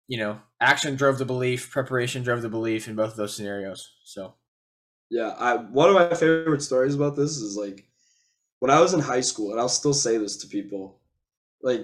you 0.08 0.18
know, 0.18 0.40
action 0.60 0.96
drove 0.96 1.18
the 1.18 1.24
belief, 1.24 1.70
preparation 1.70 2.24
drove 2.24 2.42
the 2.42 2.48
belief 2.48 2.88
in 2.88 2.96
both 2.96 3.12
of 3.12 3.16
those 3.16 3.36
scenarios. 3.36 3.92
So 4.04 4.34
yeah, 5.12 5.34
I 5.38 5.56
one 5.56 5.90
of 5.90 5.94
my 5.94 6.14
favorite 6.14 6.62
stories 6.62 6.94
about 6.94 7.16
this 7.16 7.36
is 7.36 7.54
like 7.54 7.86
when 8.60 8.70
I 8.70 8.80
was 8.80 8.94
in 8.94 9.00
high 9.00 9.20
school, 9.20 9.50
and 9.50 9.60
I'll 9.60 9.68
still 9.68 9.92
say 9.92 10.16
this 10.16 10.38
to 10.38 10.46
people, 10.46 11.00
like 11.62 11.82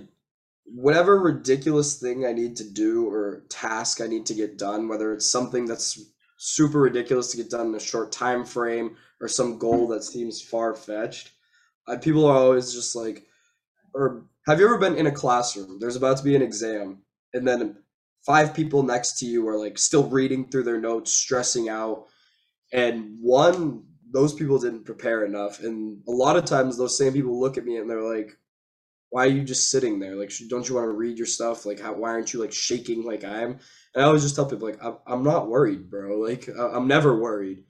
whatever 0.65 1.21
ridiculous 1.21 2.01
thing 2.01 2.25
I 2.25 2.33
need 2.33 2.57
to 2.57 2.65
do 2.65 3.07
or 3.07 3.45
task 3.51 4.01
I 4.01 4.07
need 4.07 4.25
to 4.27 4.35
get 4.35 4.57
done, 4.57 4.89
whether 4.89 5.13
it's 5.13 5.31
something 5.31 5.67
that's 5.67 6.01
super 6.39 6.81
ridiculous 6.81 7.31
to 7.31 7.37
get 7.37 7.51
done 7.51 7.67
in 7.67 7.75
a 7.75 7.81
short 7.81 8.13
time 8.13 8.47
frame 8.47 8.97
or 9.21 9.29
some 9.29 9.59
goal 9.59 9.89
that 9.89 10.05
seems 10.05 10.41
far 10.41 10.75
fetched, 10.75 11.33
people 12.01 12.25
are 12.25 12.37
always 12.37 12.73
just 12.73 12.97
like, 12.97 13.27
or 13.93 14.25
have 14.47 14.59
you 14.59 14.65
ever 14.65 14.79
been 14.79 14.97
in 14.97 15.07
a 15.07 15.13
classroom? 15.13 15.79
There's 15.79 15.97
about 15.97 16.17
to 16.17 16.25
be 16.25 16.35
an 16.35 16.41
exam, 16.41 17.03
and 17.35 17.47
then 17.47 17.77
five 18.25 18.55
people 18.55 18.83
next 18.83 19.19
to 19.19 19.27
you 19.27 19.47
are 19.49 19.59
like 19.59 19.77
still 19.77 20.09
reading 20.09 20.49
through 20.49 20.63
their 20.63 20.81
notes, 20.81 21.13
stressing 21.13 21.69
out 21.69 22.07
and 22.73 23.19
one, 23.21 23.85
those 24.13 24.35
people 24.35 24.59
didn't 24.59 24.85
prepare 24.85 25.25
enough. 25.25 25.61
And 25.61 26.03
a 26.09 26.13
lot 26.13 26.37
of 26.37 26.45
times, 26.45 26.77
those 26.77 26.97
same 26.99 27.13
people 27.13 27.39
look 27.39 27.59
at 27.59 27.65
me 27.65 27.77
and 27.77 27.89
they're 27.89 28.03
like, 28.03 28.37
why 29.11 29.25
are 29.25 29.31
you 29.31 29.43
just 29.43 29.71
sitting 29.71 29.99
there? 29.99 30.17
Like, 30.17 30.33
don't 30.49 30.69
you 30.69 30.75
want 30.75 30.87
to 30.87 30.93
read 30.93 31.17
your 31.17 31.27
stuff? 31.27 31.65
Like, 31.65 31.81
how, 31.81 31.95
why 31.95 32.11
aren't 32.11 32.33
you 32.35 32.41
like 32.41 32.53
shaking 32.53 33.05
like 33.05 33.25
I 33.25 33.43
am? 33.43 33.59
And 33.95 34.05
I 34.05 34.07
always 34.07 34.23
just 34.23 34.37
tell 34.37 34.47
people, 34.47 34.69
like, 34.69 34.85
I'm, 34.85 34.99
I'm 35.07 35.23
not 35.23 35.49
worried, 35.49 35.91
bro. 35.91 36.19
Like, 36.19 36.49
I'm 36.49 36.87
never 36.87 37.19
worried. 37.19 37.65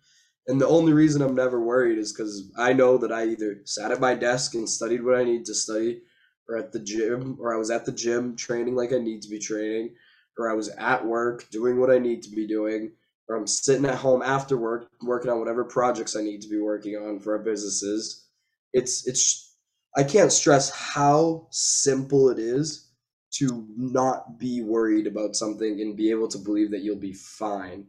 And 0.48 0.60
the 0.60 0.66
only 0.66 0.92
reason 0.92 1.22
I'm 1.22 1.34
never 1.34 1.60
worried 1.60 1.98
is 1.98 2.12
because 2.12 2.50
I 2.58 2.72
know 2.72 2.98
that 2.98 3.12
I 3.12 3.26
either 3.26 3.60
sat 3.66 3.92
at 3.92 4.00
my 4.00 4.14
desk 4.14 4.54
and 4.54 4.68
studied 4.68 5.04
what 5.04 5.16
I 5.16 5.22
need 5.22 5.44
to 5.44 5.54
study, 5.54 6.02
or 6.48 6.56
at 6.56 6.72
the 6.72 6.80
gym, 6.80 7.36
or 7.38 7.54
I 7.54 7.58
was 7.58 7.70
at 7.70 7.84
the 7.84 7.92
gym 7.92 8.34
training 8.34 8.74
like 8.74 8.92
I 8.92 8.98
need 8.98 9.22
to 9.22 9.28
be 9.28 9.38
training, 9.38 9.94
or 10.38 10.50
I 10.50 10.54
was 10.54 10.70
at 10.70 11.04
work 11.04 11.48
doing 11.50 11.78
what 11.78 11.90
I 11.90 11.98
need 11.98 12.22
to 12.22 12.30
be 12.30 12.46
doing, 12.46 12.92
I'm 13.36 13.46
sitting 13.46 13.84
at 13.84 13.96
home 13.96 14.22
after 14.22 14.56
work 14.56 14.88
working 15.02 15.30
on 15.30 15.38
whatever 15.38 15.64
projects 15.64 16.16
I 16.16 16.22
need 16.22 16.40
to 16.42 16.48
be 16.48 16.60
working 16.60 16.96
on 16.96 17.18
for 17.18 17.36
our 17.36 17.42
businesses. 17.42 18.26
It's 18.72 19.06
it's 19.06 19.56
I 19.96 20.04
can't 20.04 20.32
stress 20.32 20.70
how 20.70 21.48
simple 21.50 22.30
it 22.30 22.38
is 22.38 22.90
to 23.32 23.66
not 23.76 24.38
be 24.38 24.62
worried 24.62 25.06
about 25.06 25.36
something 25.36 25.80
and 25.80 25.96
be 25.96 26.10
able 26.10 26.28
to 26.28 26.38
believe 26.38 26.70
that 26.70 26.80
you'll 26.80 26.96
be 26.96 27.12
fine. 27.12 27.86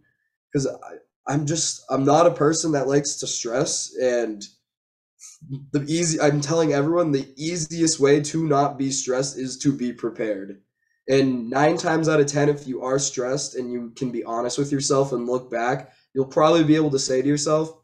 Because 0.51 0.67
I'm 1.27 1.45
just 1.45 1.85
I'm 1.89 2.03
not 2.03 2.27
a 2.27 2.31
person 2.31 2.73
that 2.73 2.87
likes 2.87 3.15
to 3.17 3.27
stress 3.27 3.95
and 4.01 4.43
the 5.71 5.83
easy 5.87 6.19
I'm 6.19 6.41
telling 6.41 6.73
everyone 6.73 7.11
the 7.11 7.31
easiest 7.37 7.99
way 7.99 8.21
to 8.21 8.47
not 8.47 8.77
be 8.77 8.91
stressed 8.91 9.37
is 9.37 9.57
to 9.59 9.71
be 9.71 9.93
prepared. 9.93 10.61
And 11.09 11.49
nine 11.49 11.75
times 11.77 12.07
out 12.07 12.19
of 12.19 12.27
10, 12.27 12.49
if 12.49 12.67
you 12.67 12.83
are 12.83 12.99
stressed 12.99 13.55
and 13.55 13.71
you 13.71 13.91
can 13.95 14.11
be 14.11 14.23
honest 14.23 14.59
with 14.59 14.71
yourself 14.71 15.11
and 15.11 15.25
look 15.25 15.49
back, 15.49 15.91
you'll 16.13 16.25
probably 16.25 16.63
be 16.63 16.75
able 16.75 16.91
to 16.91 16.99
say 16.99 17.21
to 17.21 17.27
yourself, 17.27 17.75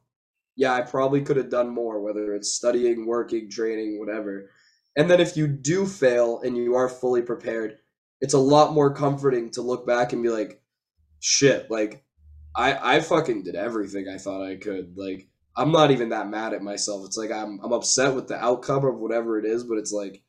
yeah, 0.56 0.74
I 0.74 0.82
probably 0.82 1.22
could 1.22 1.38
have 1.38 1.50
done 1.50 1.70
more, 1.70 2.00
whether 2.02 2.34
it's 2.36 2.54
studying, 2.54 3.06
working, 3.06 3.50
training, 3.50 4.00
whatever. 4.00 4.52
And 4.96 5.10
then 5.10 5.20
if 5.20 5.36
you 5.36 5.48
do 5.48 5.86
fail 5.86 6.40
and 6.42 6.56
you 6.56 6.76
are 6.76 6.88
fully 6.88 7.24
prepared, 7.24 7.80
it's 8.22 8.36
a 8.36 8.40
lot 8.40 8.74
more 8.74 8.94
comforting 8.94 9.50
to 9.52 9.62
look 9.62 9.86
back 9.86 10.14
and 10.14 10.24
be 10.24 10.30
like, 10.30 10.62
shit, 11.20 11.70
like 11.70 12.04
I 12.56 12.98
I 12.98 13.00
fucking 13.02 13.44
did 13.44 13.56
everything 13.56 14.08
I 14.08 14.18
thought 14.18 14.46
I 14.46 14.56
could. 14.56 14.96
Like 14.96 15.28
I'm 15.58 15.72
not 15.72 15.92
even 15.92 16.10
that 16.10 16.30
mad 16.30 16.54
at 16.54 16.62
myself. 16.62 17.06
It's 17.06 17.18
like 17.18 17.32
I'm 17.32 17.60
I'm 17.64 17.74
upset 17.74 18.16
with 18.16 18.28
the 18.28 18.42
outcome 18.42 18.86
of 18.86 19.00
whatever 19.00 19.40
it 19.40 19.46
is, 19.46 19.64
but 19.64 19.78
it's 19.78 19.92
like 19.92 20.24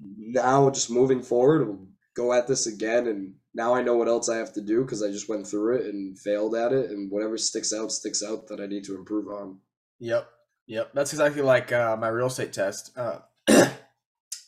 now 0.00 0.70
just 0.70 0.90
moving 0.90 1.22
forward, 1.22 1.78
go 2.16 2.32
at 2.32 2.46
this 2.46 2.66
again 2.66 3.06
and 3.06 3.34
now 3.54 3.74
I 3.74 3.82
know 3.82 3.94
what 3.94 4.08
else 4.08 4.28
I 4.28 4.36
have 4.36 4.52
to 4.54 4.60
do 4.60 4.82
because 4.82 5.02
I 5.02 5.10
just 5.10 5.28
went 5.28 5.46
through 5.46 5.76
it 5.76 5.86
and 5.86 6.18
failed 6.18 6.54
at 6.54 6.72
it 6.72 6.90
and 6.90 7.10
whatever 7.10 7.36
sticks 7.38 7.72
out 7.72 7.92
sticks 7.92 8.22
out 8.22 8.48
that 8.48 8.60
I 8.60 8.66
need 8.66 8.84
to 8.84 8.96
improve 8.96 9.28
on. 9.28 9.58
Yep. 10.00 10.28
Yep. 10.66 10.90
That's 10.94 11.12
exactly 11.12 11.42
like 11.42 11.72
uh, 11.72 11.96
my 11.96 12.08
real 12.08 12.26
estate 12.26 12.52
test. 12.52 12.96
Uh, 12.96 13.20
I 13.48 13.72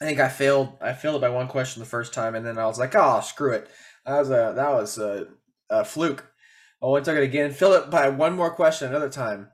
think 0.01 0.19
I 0.19 0.29
failed 0.29 0.77
I 0.81 0.95
failed 0.95 1.17
it 1.17 1.21
by 1.21 1.29
one 1.29 1.49
question 1.49 1.81
the 1.81 1.89
first 1.89 2.15
time 2.15 2.35
and 2.35 2.45
then 2.45 2.59
I 2.59 2.67
was 2.67 2.79
like, 2.79 2.95
"Oh, 2.95 3.21
screw 3.21 3.53
it." 3.53 3.69
That 4.07 4.19
was 4.19 4.31
a 4.31 4.53
that 4.57 4.71
was 4.71 4.99
a, 4.99 5.29
a 5.71 5.85
fluke. 5.85 6.25
I 6.83 6.87
went 6.87 7.05
took 7.05 7.17
it 7.17 7.23
again, 7.23 7.53
failed 7.53 7.83
it 7.83 7.91
by 7.91 8.09
one 8.09 8.37
more 8.37 8.55
question 8.55 8.89
another 8.89 9.11
time. 9.11 9.49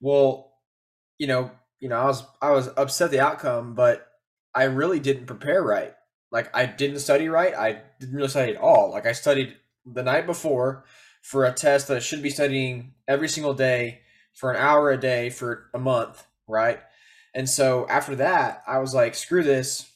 Well, 0.00 0.52
you 1.18 1.26
know, 1.26 1.50
you 1.80 1.88
know, 1.88 1.96
I 1.96 2.06
was 2.06 2.24
I 2.40 2.50
was 2.50 2.70
upset 2.76 3.10
the 3.10 3.20
outcome, 3.20 3.74
but 3.74 4.06
I 4.54 4.64
really 4.64 5.00
didn't 5.00 5.26
prepare 5.26 5.62
right 5.62 5.92
like 6.32 6.54
I 6.56 6.66
didn't 6.66 7.00
study 7.00 7.28
right. 7.28 7.54
I 7.54 7.82
didn't 8.00 8.16
really 8.16 8.28
study 8.28 8.52
at 8.52 8.60
all. 8.60 8.90
Like 8.90 9.06
I 9.06 9.12
studied 9.12 9.54
the 9.84 10.02
night 10.02 10.26
before 10.26 10.84
for 11.20 11.44
a 11.44 11.52
test 11.52 11.88
that 11.88 11.98
I 11.98 12.00
should 12.00 12.22
be 12.22 12.30
studying 12.30 12.94
every 13.06 13.28
single 13.28 13.54
day 13.54 14.00
for 14.32 14.50
an 14.50 14.56
hour 14.56 14.90
a 14.90 14.96
day 14.96 15.28
for 15.28 15.66
a 15.74 15.78
month, 15.78 16.24
right? 16.48 16.80
And 17.34 17.48
so 17.48 17.86
after 17.88 18.16
that, 18.16 18.62
I 18.66 18.78
was 18.78 18.94
like, 18.94 19.14
screw 19.14 19.42
this. 19.42 19.90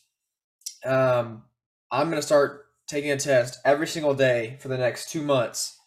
Um, 0.84 1.42
I'm 1.90 2.10
gonna 2.10 2.22
start 2.22 2.66
taking 2.86 3.10
a 3.10 3.16
test 3.16 3.58
every 3.64 3.86
single 3.86 4.14
day 4.14 4.58
for 4.60 4.68
the 4.68 4.78
next 4.78 5.10
two 5.10 5.22
months, 5.22 5.78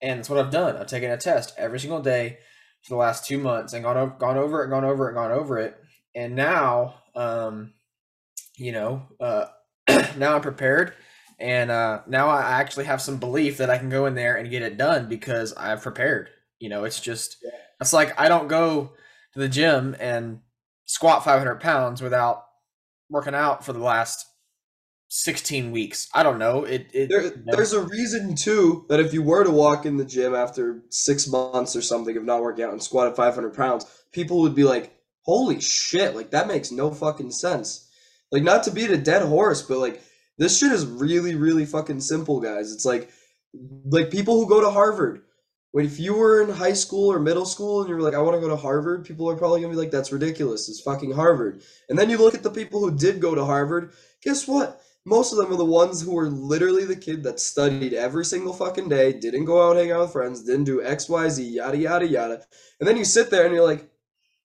and 0.00 0.20
that's 0.20 0.30
what 0.30 0.38
I've 0.38 0.52
done. 0.52 0.76
I've 0.76 0.86
taken 0.86 1.10
a 1.10 1.16
test 1.16 1.52
every 1.58 1.80
single 1.80 2.00
day 2.00 2.38
for 2.82 2.94
the 2.94 2.98
last 2.98 3.26
two 3.26 3.38
months 3.38 3.72
and 3.72 3.84
gone 3.84 3.96
over, 3.96 4.16
gone 4.18 4.38
over 4.38 4.64
it, 4.64 4.68
gone 4.70 4.84
over 4.84 5.10
it, 5.10 5.14
gone 5.14 5.32
over 5.32 5.58
it, 5.58 5.76
and 6.14 6.34
now, 6.34 6.94
um, 7.14 7.72
you 8.56 8.72
know, 8.72 9.02
uh, 9.20 9.46
now 10.16 10.34
I'm 10.34 10.42
prepared, 10.42 10.94
and 11.38 11.70
uh, 11.70 12.00
now 12.06 12.28
I 12.28 12.60
actually 12.60 12.84
have 12.84 13.00
some 13.00 13.18
belief 13.18 13.58
that 13.58 13.70
I 13.70 13.78
can 13.78 13.90
go 13.90 14.06
in 14.06 14.14
there 14.14 14.36
and 14.36 14.50
get 14.50 14.62
it 14.62 14.76
done 14.76 15.08
because 15.08 15.52
I've 15.54 15.82
prepared. 15.82 16.30
You 16.58 16.68
know, 16.68 16.84
it's 16.84 17.00
just 17.00 17.38
yeah. 17.42 17.50
it's 17.80 17.92
like 17.92 18.18
I 18.20 18.28
don't 18.28 18.48
go 18.48 18.92
to 19.34 19.38
the 19.38 19.48
gym 19.48 19.96
and 19.98 20.40
squat 20.84 21.24
500 21.24 21.60
pounds 21.60 22.02
without 22.02 22.44
working 23.08 23.34
out 23.34 23.64
for 23.64 23.72
the 23.72 23.78
last 23.78 24.26
16 25.08 25.72
weeks. 25.72 26.08
I 26.14 26.22
don't 26.22 26.38
know. 26.38 26.64
It, 26.64 26.88
it 26.92 27.08
there, 27.08 27.22
you 27.22 27.30
know. 27.30 27.56
there's 27.56 27.72
a 27.72 27.82
reason 27.82 28.34
too 28.36 28.86
that 28.88 29.00
if 29.00 29.12
you 29.12 29.22
were 29.22 29.44
to 29.44 29.50
walk 29.50 29.84
in 29.84 29.96
the 29.96 30.04
gym 30.04 30.34
after 30.34 30.82
six 30.88 31.26
months 31.26 31.74
or 31.74 31.82
something 31.82 32.16
of 32.16 32.24
not 32.24 32.42
working 32.42 32.64
out 32.64 32.72
and 32.72 32.82
squat 32.82 33.08
at 33.08 33.16
500 33.16 33.54
pounds, 33.54 33.86
people 34.12 34.40
would 34.42 34.54
be 34.54 34.64
like, 34.64 34.94
"Holy 35.22 35.60
shit! 35.60 36.14
Like 36.14 36.30
that 36.30 36.46
makes 36.46 36.70
no 36.70 36.92
fucking 36.92 37.32
sense." 37.32 37.89
Like 38.32 38.42
not 38.42 38.62
to 38.64 38.70
beat 38.70 38.90
a 38.90 38.96
dead 38.96 39.22
horse, 39.22 39.62
but 39.62 39.78
like 39.78 40.02
this 40.38 40.58
shit 40.58 40.72
is 40.72 40.86
really 40.86 41.34
really 41.34 41.66
fucking 41.66 42.00
simple, 42.00 42.40
guys. 42.40 42.72
It's 42.72 42.84
like 42.84 43.10
like 43.86 44.10
people 44.10 44.34
who 44.36 44.48
go 44.48 44.60
to 44.60 44.70
Harvard. 44.70 45.22
When 45.72 45.84
if 45.84 46.00
you 46.00 46.14
were 46.14 46.42
in 46.42 46.50
high 46.50 46.72
school 46.72 47.12
or 47.12 47.20
middle 47.20 47.46
school 47.46 47.80
and 47.80 47.88
you 47.88 47.94
were 47.94 48.02
like, 48.02 48.14
I 48.14 48.18
want 48.18 48.34
to 48.34 48.40
go 48.40 48.48
to 48.48 48.56
Harvard, 48.56 49.04
people 49.04 49.30
are 49.30 49.36
probably 49.36 49.60
gonna 49.60 49.72
be 49.72 49.78
like, 49.78 49.92
that's 49.92 50.12
ridiculous. 50.12 50.68
It's 50.68 50.80
fucking 50.80 51.12
Harvard. 51.12 51.62
And 51.88 51.98
then 51.98 52.10
you 52.10 52.18
look 52.18 52.34
at 52.34 52.42
the 52.42 52.50
people 52.50 52.80
who 52.80 52.96
did 52.96 53.20
go 53.20 53.34
to 53.34 53.44
Harvard. 53.44 53.92
Guess 54.22 54.48
what? 54.48 54.82
Most 55.06 55.32
of 55.32 55.38
them 55.38 55.52
are 55.52 55.56
the 55.56 55.64
ones 55.64 56.02
who 56.02 56.12
were 56.12 56.28
literally 56.28 56.84
the 56.84 56.96
kid 56.96 57.22
that 57.22 57.40
studied 57.40 57.94
every 57.94 58.24
single 58.24 58.52
fucking 58.52 58.88
day, 58.88 59.12
didn't 59.12 59.46
go 59.46 59.66
out 59.66 59.76
hang 59.76 59.92
out 59.92 60.00
with 60.00 60.12
friends, 60.12 60.42
didn't 60.42 60.64
do 60.64 60.82
X, 60.84 61.08
Y, 61.08 61.28
Z, 61.28 61.42
yada 61.42 61.78
yada 61.78 62.06
yada. 62.06 62.44
And 62.80 62.88
then 62.88 62.96
you 62.96 63.04
sit 63.04 63.30
there 63.30 63.46
and 63.46 63.54
you're 63.54 63.66
like, 63.66 63.88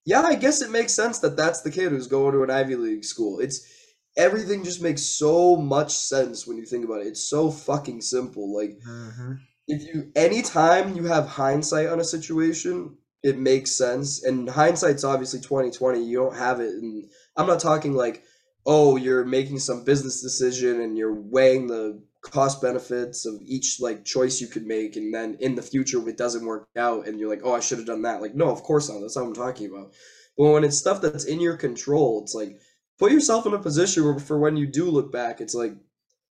yeah, 0.05 0.21
I 0.21 0.35
guess 0.35 0.61
it 0.61 0.71
makes 0.71 0.93
sense 0.93 1.19
that 1.19 1.35
that's 1.35 1.61
the 1.61 1.71
kid 1.71 1.91
who's 1.91 2.07
going 2.07 2.33
to 2.33 2.43
an 2.43 2.51
Ivy 2.51 2.75
League 2.75 3.03
school. 3.03 3.39
It's 3.39 3.67
everything 4.17 4.63
just 4.63 4.81
makes 4.81 5.01
so 5.01 5.55
much 5.55 5.93
sense 5.93 6.47
when 6.47 6.57
you 6.57 6.65
think 6.65 6.85
about 6.85 7.01
it. 7.01 7.07
It's 7.07 7.29
so 7.29 7.51
fucking 7.51 8.01
simple. 8.01 8.55
Like 8.55 8.79
mm-hmm. 8.87 9.33
if 9.67 9.83
you 9.83 10.11
anytime 10.15 10.95
you 10.95 11.05
have 11.05 11.27
hindsight 11.27 11.87
on 11.87 11.99
a 11.99 12.03
situation, 12.03 12.97
it 13.23 13.37
makes 13.37 13.71
sense. 13.71 14.23
And 14.23 14.49
hindsight's 14.49 15.03
obviously 15.03 15.41
twenty 15.41 15.71
twenty. 15.71 16.03
You 16.03 16.17
don't 16.17 16.37
have 16.37 16.59
it 16.59 16.69
and 16.69 17.05
I'm 17.35 17.47
not 17.47 17.59
talking 17.59 17.93
like, 17.93 18.23
oh, 18.65 18.95
you're 18.95 19.25
making 19.25 19.59
some 19.59 19.83
business 19.83 20.21
decision 20.21 20.81
and 20.81 20.97
you're 20.97 21.13
weighing 21.13 21.67
the 21.67 22.01
cost 22.21 22.61
benefits 22.61 23.25
of 23.25 23.39
each 23.45 23.79
like 23.79 24.03
choice 24.03 24.41
you 24.41 24.47
could 24.47 24.65
make 24.65 24.95
and 24.95 25.13
then 25.13 25.37
in 25.39 25.53
the 25.53 25.61
future 25.61 26.07
it 26.09 26.17
doesn't 26.17 26.45
work 26.45 26.67
out 26.75 27.07
and 27.07 27.19
you're 27.19 27.29
like 27.29 27.41
oh 27.43 27.53
i 27.53 27.59
should 27.59 27.77
have 27.77 27.85
done 27.85 28.01
that 28.01 28.19
like 28.19 28.33
no 28.33 28.49
of 28.49 28.63
course 28.63 28.89
not 28.89 28.99
that's 28.99 29.15
not 29.15 29.25
what 29.25 29.29
i'm 29.29 29.35
talking 29.35 29.69
about 29.69 29.93
but 30.35 30.49
when 30.49 30.63
it's 30.63 30.75
stuff 30.75 31.01
that's 31.01 31.25
in 31.25 31.39
your 31.39 31.55
control 31.55 32.23
it's 32.23 32.33
like 32.33 32.59
put 32.97 33.11
yourself 33.11 33.45
in 33.45 33.53
a 33.53 33.59
position 33.59 34.03
where 34.03 34.19
for 34.19 34.39
when 34.39 34.57
you 34.57 34.67
do 34.67 34.89
look 34.89 35.11
back 35.11 35.41
it's 35.41 35.55
like 35.55 35.73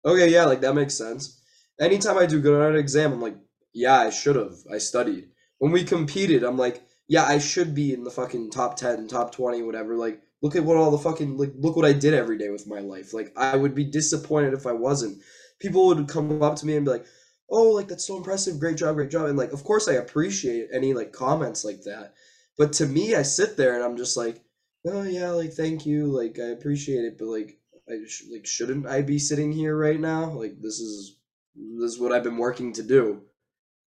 okay 0.05 0.29
yeah 0.29 0.45
like 0.45 0.61
that 0.61 0.75
makes 0.75 0.95
sense. 0.95 1.41
Anytime 1.81 2.19
i 2.19 2.27
do 2.27 2.41
good 2.41 2.61
on 2.61 2.75
an 2.75 2.79
exam 2.79 3.13
i'm 3.13 3.21
like 3.21 3.37
yeah 3.73 3.99
i 4.01 4.11
should 4.11 4.37
have. 4.37 4.55
I 4.73 4.79
studied. 4.79 5.29
When 5.59 5.73
we 5.73 5.85
competed 5.85 6.43
i'm 6.43 6.59
like 6.59 6.83
yeah 7.09 7.25
i 7.25 7.39
should 7.39 7.75
be 7.75 7.93
in 7.93 8.05
the 8.05 8.11
fucking 8.11 8.51
top 8.51 8.77
10 8.77 9.09
top 9.09 9.33
20 9.33 9.63
whatever. 9.63 9.97
Like 9.97 10.21
look 10.43 10.57
at 10.57 10.65
what 10.65 10.77
all 10.77 10.91
the 10.91 10.99
fucking 10.99 11.37
like 11.37 11.53
look 11.57 11.77
what 11.77 11.85
i 11.85 11.93
did 11.93 12.15
every 12.15 12.39
day 12.39 12.51
with 12.51 12.67
my 12.67 12.81
life. 12.81 13.13
Like 13.15 13.33
i 13.37 13.57
would 13.57 13.75
be 13.75 13.85
disappointed 13.85 14.55
if 14.55 14.67
i 14.67 14.73
wasn't. 14.73 15.23
People 15.61 15.87
would 15.89 16.09
come 16.09 16.43
up 16.43 16.57
to 16.57 16.67
me 16.67 16.77
and 16.77 16.87
be 16.87 16.91
like, 16.93 17.05
"Oh, 17.51 17.71
like 17.73 17.87
that's 17.89 18.07
so 18.07 18.17
impressive, 18.17 18.59
great 18.59 18.79
job, 18.79 18.95
great 18.95 19.11
job," 19.11 19.27
and 19.27 19.37
like, 19.37 19.53
of 19.53 19.63
course, 19.63 19.89
I 19.89 19.93
appreciate 19.95 20.69
any 20.73 20.95
like 20.95 21.13
comments 21.13 21.65
like 21.67 21.83
that. 21.83 22.15
But 22.57 22.73
to 22.75 22.87
me, 22.87 23.15
I 23.15 23.23
sit 23.23 23.59
there 23.59 23.75
and 23.75 23.85
I'm 23.85 23.99
just 23.99 24.17
like, 24.17 24.43
"Oh 24.87 25.03
yeah, 25.03 25.31
like 25.31 25.53
thank 25.53 25.87
you, 25.87 26.07
like 26.07 26.39
I 26.39 26.49
appreciate 26.49 27.05
it, 27.05 27.19
but 27.19 27.27
like, 27.27 27.59
I 27.89 27.99
sh- 28.07 28.25
like 28.31 28.47
shouldn't 28.47 28.87
I 28.87 29.03
be 29.03 29.19
sitting 29.19 29.53
here 29.53 29.77
right 29.77 30.01
now? 30.01 30.31
Like 30.31 30.61
this 30.61 30.81
is 30.81 31.17
this 31.55 31.93
is 31.93 31.99
what 31.99 32.13
I've 32.13 32.25
been 32.25 32.39
working 32.39 32.73
to 32.75 32.83
do. 32.83 33.23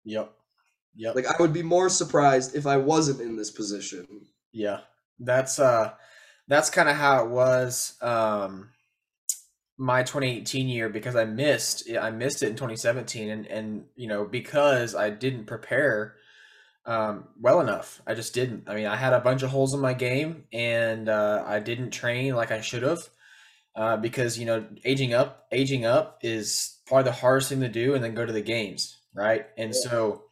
Yep. 0.04 0.34
Yep. 0.96 1.16
Like 1.16 1.28
I 1.28 1.36
would 1.40 1.54
be 1.54 1.64
more 1.64 1.90
surprised 1.90 2.56
if 2.56 2.68
I 2.68 2.78
wasn't 2.78 3.22
in 3.22 3.36
this 3.36 3.52
position. 3.52 4.26
Yeah. 4.52 4.82
That's 5.20 5.60
uh 5.60 5.94
that's 6.48 6.70
kind 6.70 6.90
of 6.90 6.96
how 6.96 7.24
it 7.24 7.30
was 7.30 7.96
um 8.02 8.70
my 9.78 10.04
2018 10.04 10.68
year 10.68 10.90
because 10.90 11.16
I 11.16 11.26
missed 11.26 11.90
I 12.00 12.12
missed 12.12 12.44
it 12.44 12.50
in 12.50 12.56
2017 12.56 13.30
and 13.30 13.48
and 13.48 13.86
you 13.96 14.08
know 14.08 14.26
because 14.26 14.96
I 14.96 15.10
didn't 15.10 15.46
prepare 15.46 16.16
um, 16.86 17.28
well 17.40 17.62
enough. 17.62 18.02
I 18.08 18.14
just 18.14 18.34
didn't. 18.34 18.64
I 18.68 18.76
mean, 18.76 18.88
I 18.88 18.96
had 18.96 19.14
a 19.14 19.20
bunch 19.20 19.44
of 19.44 19.50
holes 19.52 19.74
in 19.74 19.80
my 19.80 19.94
game 19.94 20.46
and 20.52 21.08
uh, 21.10 21.44
I 21.46 21.60
didn't 21.60 21.92
train 21.92 22.36
like 22.36 22.52
I 22.52 22.62
should 22.62 22.84
have 22.84 23.00
uh, 23.76 23.98
because 23.98 24.38
you 24.40 24.46
know 24.46 24.66
aging 24.84 25.14
up 25.14 25.48
aging 25.52 25.86
up 25.86 26.20
is 26.24 26.80
probably 26.86 27.04
the 27.06 27.12
hardest 27.18 27.50
thing 27.50 27.62
to 27.62 27.70
do 27.70 27.94
and 27.94 28.04
then 28.04 28.16
go 28.16 28.26
to 28.26 28.34
the 28.34 28.42
games 28.42 28.98
right 29.14 29.48
and 29.58 29.74
Yeah. 29.74 29.90
so 29.90 30.24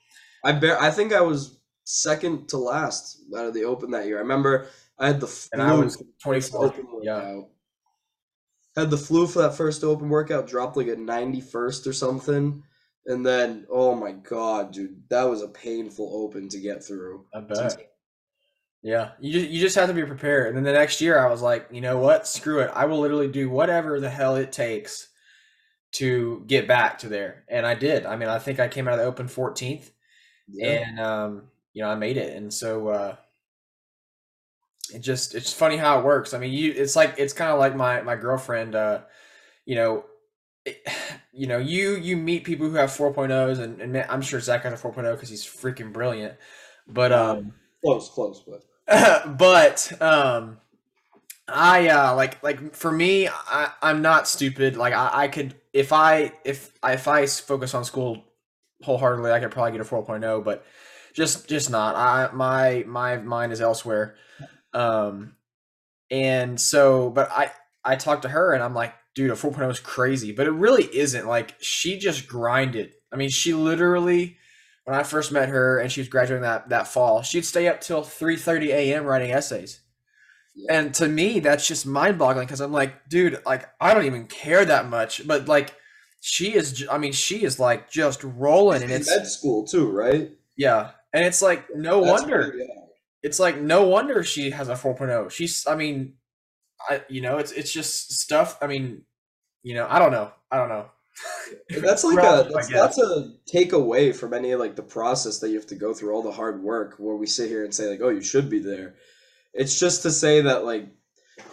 I 0.44 0.52
bear 0.54 0.82
I 0.82 0.92
think 0.92 1.14
I 1.14 1.22
was 1.22 1.58
second 1.86 2.50
to 2.50 2.58
last 2.58 3.22
out 3.38 3.46
of 3.46 3.54
the 3.54 3.64
open 3.64 3.92
that 3.92 4.06
year. 4.08 4.18
I 4.18 4.22
remember 4.22 4.68
I 4.98 5.08
had 5.08 5.20
the 5.20 5.28
flu 5.28 5.50
and 5.54 5.62
I 5.62 5.74
was 5.74 5.96
for 5.96 6.04
the 6.04 6.40
first 6.40 6.52
24 6.52 6.66
open 6.66 6.88
yeah. 7.04 7.42
Had 8.76 8.92
the 8.92 8.98
flu 8.98 9.28
for 9.28 9.40
that 9.40 9.56
first 9.56 9.84
open 9.84 10.10
workout, 10.10 10.48
dropped 10.48 10.78
like 10.78 10.88
a 10.88 10.96
91st 10.96 11.88
or 11.88 11.94
something. 11.94 12.64
And 13.06 13.26
then, 13.26 13.66
oh 13.70 13.96
my 13.96 14.12
god, 14.12 14.72
dude, 14.72 15.04
that 15.10 15.24
was 15.24 15.42
a 15.42 15.48
painful 15.48 16.12
open 16.14 16.48
to 16.50 16.60
get 16.60 16.84
through. 16.84 17.26
I 17.34 17.40
bet 17.42 17.78
Yeah, 18.82 19.12
you 19.20 19.34
just 19.34 19.50
you 19.50 19.60
just 19.60 19.76
have 19.76 19.90
to 19.90 19.94
be 19.94 20.06
prepared. 20.06 20.48
And 20.48 20.56
then 20.58 20.64
the 20.64 20.72
next 20.72 21.02
year, 21.02 21.20
I 21.20 21.30
was 21.30 21.42
like, 21.42 21.68
you 21.72 21.82
know 21.82 21.98
what? 22.00 22.28
Screw 22.28 22.60
it. 22.60 22.72
I 22.74 22.86
will 22.86 23.00
literally 23.00 23.28
do 23.28 23.50
whatever 23.50 24.00
the 24.00 24.10
hell 24.10 24.36
it 24.38 24.52
takes 24.52 25.10
to 25.94 26.44
get 26.48 26.68
back 26.68 27.00
to 27.00 27.10
there. 27.10 27.46
And 27.50 27.66
I 27.66 27.76
did. 27.76 28.06
I 28.06 28.16
mean, 28.18 28.30
I 28.30 28.40
think 28.40 28.60
I 28.60 28.68
came 28.70 28.88
out 28.88 28.96
of 28.96 29.00
the 29.00 29.06
Open 29.06 29.28
14th, 29.28 29.92
Yeah. 30.48 30.84
and 30.90 31.00
um, 31.00 31.52
you 31.74 31.84
know, 31.84 31.90
I 31.90 31.96
made 31.96 32.18
it. 32.18 32.36
And 32.38 32.54
so 32.54 32.90
uh, 32.90 33.16
it 34.94 35.00
just 35.00 35.36
it's 35.36 35.54
funny 35.54 35.78
how 35.78 36.00
it 36.00 36.06
works. 36.06 36.34
I 36.34 36.40
mean, 36.40 36.52
you 36.52 36.72
it's 36.76 36.96
like 36.96 37.16
it's 37.18 37.34
kind 37.34 37.52
of 37.52 37.60
like 37.60 37.76
my 37.76 38.02
my 38.02 38.16
girlfriend. 38.16 38.76
Uh, 38.76 39.02
you 39.66 39.76
know. 39.76 40.06
You 41.32 41.48
know, 41.48 41.58
you 41.58 41.96
you 41.96 42.18
meet 42.18 42.44
people 42.44 42.68
who 42.68 42.76
have 42.76 42.90
4.0s, 42.90 43.60
and, 43.60 43.80
and 43.80 43.94
man, 43.94 44.06
I'm 44.10 44.22
sure 44.22 44.42
Zach 44.42 44.64
has 44.64 44.74
a 44.74 44.76
4.0 44.76 45.14
because 45.14 45.30
he's 45.30 45.46
freaking 45.46 45.94
brilliant. 45.94 46.34
But 46.86 47.14
um, 47.14 47.54
Close, 47.82 48.10
close, 48.10 48.44
but 48.46 48.64
but 49.38 50.02
um 50.02 50.58
i 51.48 51.88
uh 51.90 52.16
like 52.16 52.42
like 52.44 52.74
for 52.76 52.92
me 52.92 53.28
i 53.28 53.72
i'm 53.82 54.02
not 54.02 54.28
stupid 54.28 54.76
like 54.76 54.94
i 54.94 55.10
i 55.14 55.28
could 55.28 55.56
if 55.74 55.94
i 55.94 56.32
if 56.44 56.72
I, 56.84 56.94
if 56.94 57.08
I 57.08 57.26
focus 57.26 57.74
on 57.74 57.86
school 57.86 58.24
wholeheartedly 58.84 59.32
i 59.32 59.40
could 59.40 59.52
probably 59.52 59.72
get 59.74 59.82
a 59.82 59.84
4.0 59.84 60.44
but 60.44 60.66
just 61.14 61.48
just 61.48 61.70
not 61.70 61.96
i 61.96 62.30
my 62.34 62.84
my 62.88 63.18
mind 63.18 63.52
is 63.52 63.62
elsewhere 63.62 64.16
um 64.74 65.36
and 66.12 66.60
so 66.60 67.10
but 67.10 67.32
i 67.32 67.52
i 67.84 67.96
talked 67.96 68.24
to 68.24 68.30
her 68.30 68.54
and 68.54 68.64
i'm 68.64 68.74
like 68.74 68.94
dude 69.16 69.32
a 69.32 69.34
4.0 69.34 69.70
is 69.70 69.80
crazy 69.80 70.32
but 70.32 70.48
it 70.48 70.52
really 70.52 70.84
isn't 70.84 71.28
like 71.28 71.56
she 71.60 71.98
just 71.98 72.28
grinded 72.28 72.92
i 73.12 73.16
mean 73.16 73.30
she 73.30 73.54
literally 73.54 74.38
when 74.90 74.98
I 74.98 75.04
first 75.04 75.32
met 75.32 75.50
her 75.50 75.78
and 75.78 75.92
she 75.92 76.02
was 76.02 76.08
graduating 76.08 76.42
that 76.42 76.70
that 76.70 76.88
fall, 76.88 77.22
she'd 77.22 77.46
stay 77.46 77.68
up 77.68 77.80
till 77.80 78.02
3:30 78.02 78.70
a.m. 78.70 79.04
writing 79.04 79.30
essays. 79.30 79.82
Yeah. 80.56 80.78
And 80.80 80.94
to 80.96 81.08
me, 81.08 81.40
that's 81.40 81.68
just 81.68 81.86
mind-boggling 81.86 82.48
because 82.48 82.60
I'm 82.60 82.72
like, 82.72 83.08
dude, 83.08 83.40
like 83.46 83.70
I 83.80 83.94
don't 83.94 84.06
even 84.06 84.26
care 84.26 84.66
that 84.66 84.90
much, 84.90 85.28
but 85.28 85.48
like 85.48 85.76
she 86.22 86.56
is 86.56 86.88
I 86.92 86.98
mean, 86.98 87.12
she 87.12 87.44
is 87.44 87.60
like 87.60 87.92
just 87.92 88.24
rolling 88.24 88.82
and 88.82 88.92
in 88.92 89.02
it's 89.02 89.16
med 89.16 89.28
school 89.28 89.68
too, 89.68 89.92
right? 89.92 90.32
yeah. 90.58 90.90
And 91.14 91.24
it's 91.24 91.44
like 91.44 91.68
no 91.76 92.04
That's 92.04 92.24
wonder. 92.24 92.44
pretty 92.50 92.58
young. 92.58 92.88
It's 93.22 93.40
like 93.40 93.62
no 93.62 93.84
wonder 93.84 94.24
she 94.24 94.50
has 94.50 94.70
a 94.70 94.74
4.0. 94.74 95.30
She's 95.30 95.68
I 95.68 95.76
mean, 95.76 96.16
I 96.90 97.02
you 97.10 97.22
know, 97.22 97.38
it's 97.38 97.52
it's 97.52 97.72
just 97.72 98.14
stuff, 98.14 98.58
I 98.62 98.68
mean, 98.68 99.04
you 99.64 99.74
know, 99.74 99.88
I 99.90 100.00
don't 100.00 100.12
know. 100.12 100.32
I 100.52 100.58
don't 100.58 100.70
know. 100.70 100.86
That's 101.82 102.04
like 102.04 102.24
a 102.24 102.50
that's, 102.52 102.68
that's 102.70 102.98
a 102.98 103.34
takeaway 103.54 104.16
from 104.16 104.34
any 104.34 104.56
like 104.56 104.76
the 104.76 104.84
process 104.84 105.40
that 105.40 105.50
you 105.50 105.56
have 105.56 105.68
to 105.68 105.76
go 105.76 105.94
through 105.94 106.14
all 106.14 106.24
the 106.24 106.32
hard 106.32 106.64
work 106.64 106.96
where 106.98 107.16
we 107.16 107.28
sit 107.28 107.50
here 107.50 107.64
and 107.64 107.74
say 107.74 107.90
like 107.90 108.02
oh 108.02 108.10
you 108.10 108.22
should 108.22 108.50
be 108.50 108.60
there 108.60 108.96
it's 109.54 109.80
just 109.80 110.04
to 110.04 110.12
say 110.12 110.42
that 110.42 110.64
like 110.64 110.88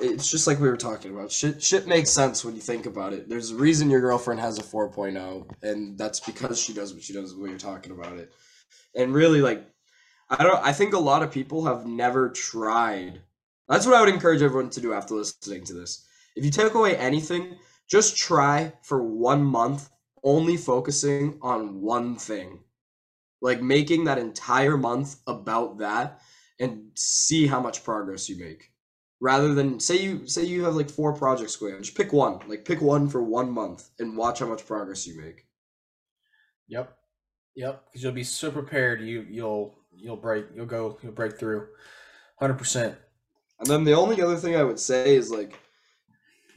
it's 0.00 0.30
just 0.30 0.46
like 0.46 0.60
we 0.60 0.68
were 0.68 0.76
talking 0.76 1.12
about 1.12 1.30
shit 1.30 1.62
shit 1.62 1.86
makes 1.86 2.10
sense 2.10 2.44
when 2.44 2.54
you 2.54 2.60
think 2.60 2.86
about 2.86 3.12
it 3.12 3.28
there's 3.28 3.50
a 3.50 3.56
reason 3.56 3.90
your 3.90 4.00
girlfriend 4.00 4.40
has 4.40 4.58
a 4.58 4.62
4.0 4.62 5.50
and 5.62 5.98
that's 5.98 6.20
because 6.20 6.60
she 6.60 6.72
does 6.72 6.92
what 6.92 7.02
she 7.02 7.12
does 7.12 7.34
when 7.34 7.50
you're 7.50 7.58
talking 7.58 7.92
about 7.92 8.18
it 8.18 8.32
and 8.94 9.14
really 9.14 9.40
like 9.40 9.66
i 10.30 10.42
don't 10.42 10.62
i 10.64 10.72
think 10.72 10.94
a 10.94 10.98
lot 10.98 11.22
of 11.22 11.30
people 11.30 11.64
have 11.64 11.86
never 11.86 12.30
tried 12.30 13.20
that's 13.68 13.86
what 13.86 13.94
i 13.94 14.00
would 14.00 14.12
encourage 14.12 14.42
everyone 14.42 14.70
to 14.70 14.80
do 14.80 14.92
after 14.92 15.14
listening 15.14 15.64
to 15.64 15.74
this. 15.74 16.06
If 16.36 16.44
you 16.44 16.50
take 16.50 16.74
away 16.74 16.96
anything 16.96 17.56
just 17.88 18.16
try 18.16 18.72
for 18.82 19.02
one 19.02 19.44
month 19.44 19.90
only 20.24 20.56
focusing 20.56 21.38
on 21.40 21.80
one 21.80 22.16
thing. 22.16 22.60
Like 23.40 23.62
making 23.62 24.04
that 24.04 24.18
entire 24.18 24.76
month 24.76 25.16
about 25.26 25.78
that 25.78 26.20
and 26.58 26.90
see 26.94 27.46
how 27.46 27.60
much 27.60 27.84
progress 27.84 28.28
you 28.28 28.36
make. 28.38 28.72
Rather 29.20 29.54
than 29.54 29.78
say 29.78 29.96
you 29.96 30.26
say 30.26 30.44
you 30.44 30.64
have 30.64 30.74
like 30.74 30.90
four 30.90 31.12
projects 31.12 31.56
going 31.56 31.80
just 31.82 31.96
pick 31.96 32.12
one. 32.12 32.40
Like 32.48 32.64
pick 32.64 32.80
one 32.80 33.08
for 33.08 33.22
one 33.22 33.50
month 33.50 33.88
and 33.98 34.16
watch 34.16 34.40
how 34.40 34.46
much 34.46 34.66
progress 34.66 35.06
you 35.06 35.20
make. 35.20 35.46
Yep. 36.68 36.92
Yep, 37.54 37.92
cuz 37.92 38.02
you'll 38.02 38.12
be 38.12 38.24
so 38.24 38.50
prepared. 38.50 39.00
You 39.00 39.24
you'll 39.30 39.78
you'll 39.94 40.16
break 40.16 40.46
you'll 40.54 40.66
go 40.66 40.98
you'll 41.02 41.12
break 41.12 41.38
through. 41.38 41.68
100%. 42.42 42.96
And 43.58 43.66
then 43.66 43.84
the 43.84 43.94
only 43.94 44.20
other 44.20 44.36
thing 44.36 44.56
I 44.56 44.62
would 44.62 44.78
say 44.78 45.14
is 45.14 45.30
like 45.30 45.58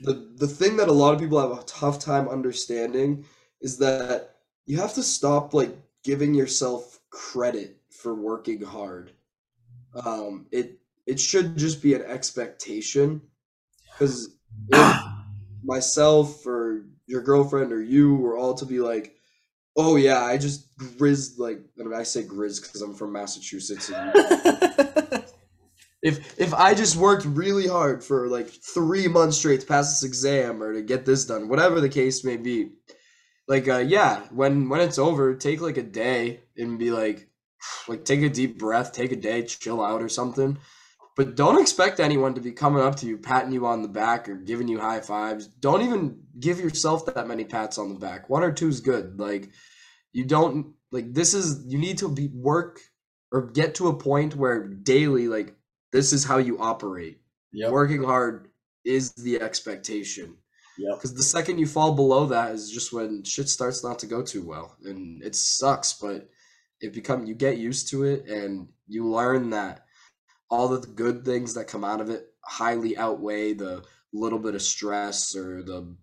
the 0.01 0.31
the 0.35 0.47
thing 0.47 0.77
that 0.77 0.89
a 0.89 0.93
lot 0.93 1.13
of 1.13 1.19
people 1.19 1.39
have 1.39 1.57
a 1.57 1.63
tough 1.63 1.99
time 1.99 2.27
understanding 2.27 3.25
is 3.61 3.77
that 3.79 4.35
you 4.65 4.77
have 4.77 4.93
to 4.93 5.03
stop 5.03 5.53
like 5.53 5.75
giving 6.03 6.33
yourself 6.33 6.99
credit 7.09 7.77
for 7.89 8.13
working 8.13 8.61
hard. 8.61 9.11
Um, 10.05 10.47
it 10.51 10.79
it 11.05 11.19
should 11.19 11.57
just 11.57 11.81
be 11.81 11.93
an 11.93 12.03
expectation 12.03 13.21
because 13.91 14.35
if 14.69 15.01
myself 15.63 16.45
or 16.45 16.85
your 17.07 17.21
girlfriend 17.21 17.73
or 17.73 17.81
you 17.81 18.15
were 18.15 18.37
all 18.37 18.53
to 18.53 18.65
be 18.65 18.79
like, 18.79 19.15
oh 19.75 19.95
yeah, 19.95 20.23
I 20.23 20.37
just 20.37 20.77
grizz 20.77 21.39
like 21.39 21.59
I, 21.79 21.99
I 21.99 22.03
say 22.03 22.23
grizz 22.23 22.61
because 22.61 22.81
I'm 22.81 22.93
from 22.93 23.11
Massachusetts 23.11 23.89
and 23.89 25.25
if 26.01 26.39
if 26.39 26.53
I 26.53 26.73
just 26.73 26.95
worked 26.95 27.25
really 27.25 27.67
hard 27.67 28.03
for 28.03 28.27
like 28.27 28.47
three 28.47 29.07
months 29.07 29.37
straight 29.37 29.61
to 29.61 29.67
pass 29.67 29.89
this 29.89 30.07
exam 30.07 30.63
or 30.63 30.73
to 30.73 30.81
get 30.81 31.05
this 31.05 31.25
done, 31.25 31.49
whatever 31.49 31.81
the 31.81 31.89
case 31.89 32.23
may 32.23 32.37
be, 32.37 32.71
like 33.47 33.67
uh, 33.67 33.79
yeah, 33.79 34.21
when 34.31 34.69
when 34.69 34.81
it's 34.81 34.99
over, 34.99 35.35
take 35.35 35.61
like 35.61 35.77
a 35.77 35.83
day 35.83 36.41
and 36.57 36.79
be 36.79 36.91
like, 36.91 37.27
like 37.87 38.05
take 38.05 38.21
a 38.21 38.29
deep 38.29 38.57
breath, 38.57 38.93
take 38.93 39.11
a 39.11 39.17
day, 39.17 39.43
chill 39.43 39.83
out 39.83 40.01
or 40.01 40.09
something. 40.09 40.57
But 41.17 41.35
don't 41.35 41.59
expect 41.59 41.99
anyone 41.99 42.33
to 42.35 42.41
be 42.41 42.53
coming 42.53 42.81
up 42.81 42.95
to 42.97 43.05
you, 43.05 43.17
patting 43.17 43.51
you 43.51 43.65
on 43.65 43.81
the 43.81 43.89
back 43.89 44.29
or 44.29 44.35
giving 44.35 44.69
you 44.69 44.79
high 44.79 45.01
fives. 45.01 45.47
Don't 45.47 45.81
even 45.81 46.21
give 46.39 46.61
yourself 46.61 47.05
that 47.07 47.27
many 47.27 47.43
pats 47.43 47.77
on 47.77 47.89
the 47.89 47.99
back. 47.99 48.29
One 48.29 48.41
or 48.41 48.53
two 48.53 48.69
is 48.69 48.79
good. 48.79 49.19
Like 49.19 49.49
you 50.13 50.23
don't 50.23 50.75
like 50.93 51.13
this 51.13 51.33
is 51.33 51.65
you 51.67 51.77
need 51.77 51.97
to 51.97 52.07
be 52.07 52.29
work 52.33 52.79
or 53.33 53.51
get 53.51 53.75
to 53.75 53.89
a 53.89 53.97
point 53.97 54.35
where 54.37 54.65
daily 54.67 55.27
like 55.27 55.55
this 55.91 56.13
is 56.13 56.23
how 56.23 56.37
you 56.37 56.59
operate. 56.59 57.21
Yep. 57.51 57.71
Working 57.71 58.03
hard 58.03 58.49
is 58.85 59.11
the 59.13 59.41
expectation. 59.41 60.37
Yep. 60.77 60.97
Because 60.97 61.13
the 61.13 61.23
second 61.23 61.59
you 61.59 61.65
fall 61.65 61.93
below 61.93 62.25
that 62.27 62.51
is 62.51 62.71
just 62.71 62.93
when 62.93 63.23
shit 63.23 63.49
starts 63.49 63.83
not 63.83 63.99
to 63.99 64.05
go 64.05 64.21
too 64.21 64.45
well, 64.45 64.77
and 64.83 65.21
it 65.23 65.35
sucks. 65.35 65.93
But 65.93 66.29
it 66.81 66.93
become 66.93 67.25
you 67.25 67.35
get 67.35 67.57
used 67.57 67.89
to 67.89 68.03
it, 68.03 68.27
and 68.27 68.67
you 68.87 69.07
learn 69.07 69.49
that 69.49 69.85
all 70.49 70.67
the 70.67 70.85
good 70.87 71.25
things 71.25 71.53
that 71.53 71.67
come 71.67 71.83
out 71.83 72.01
of 72.01 72.09
it 72.09 72.27
highly 72.43 72.97
outweigh 72.97 73.53
the 73.53 73.83
little 74.13 74.39
bit 74.39 74.55
of 74.55 74.61
stress 74.61 75.35
or 75.35 75.61
the 75.61 75.95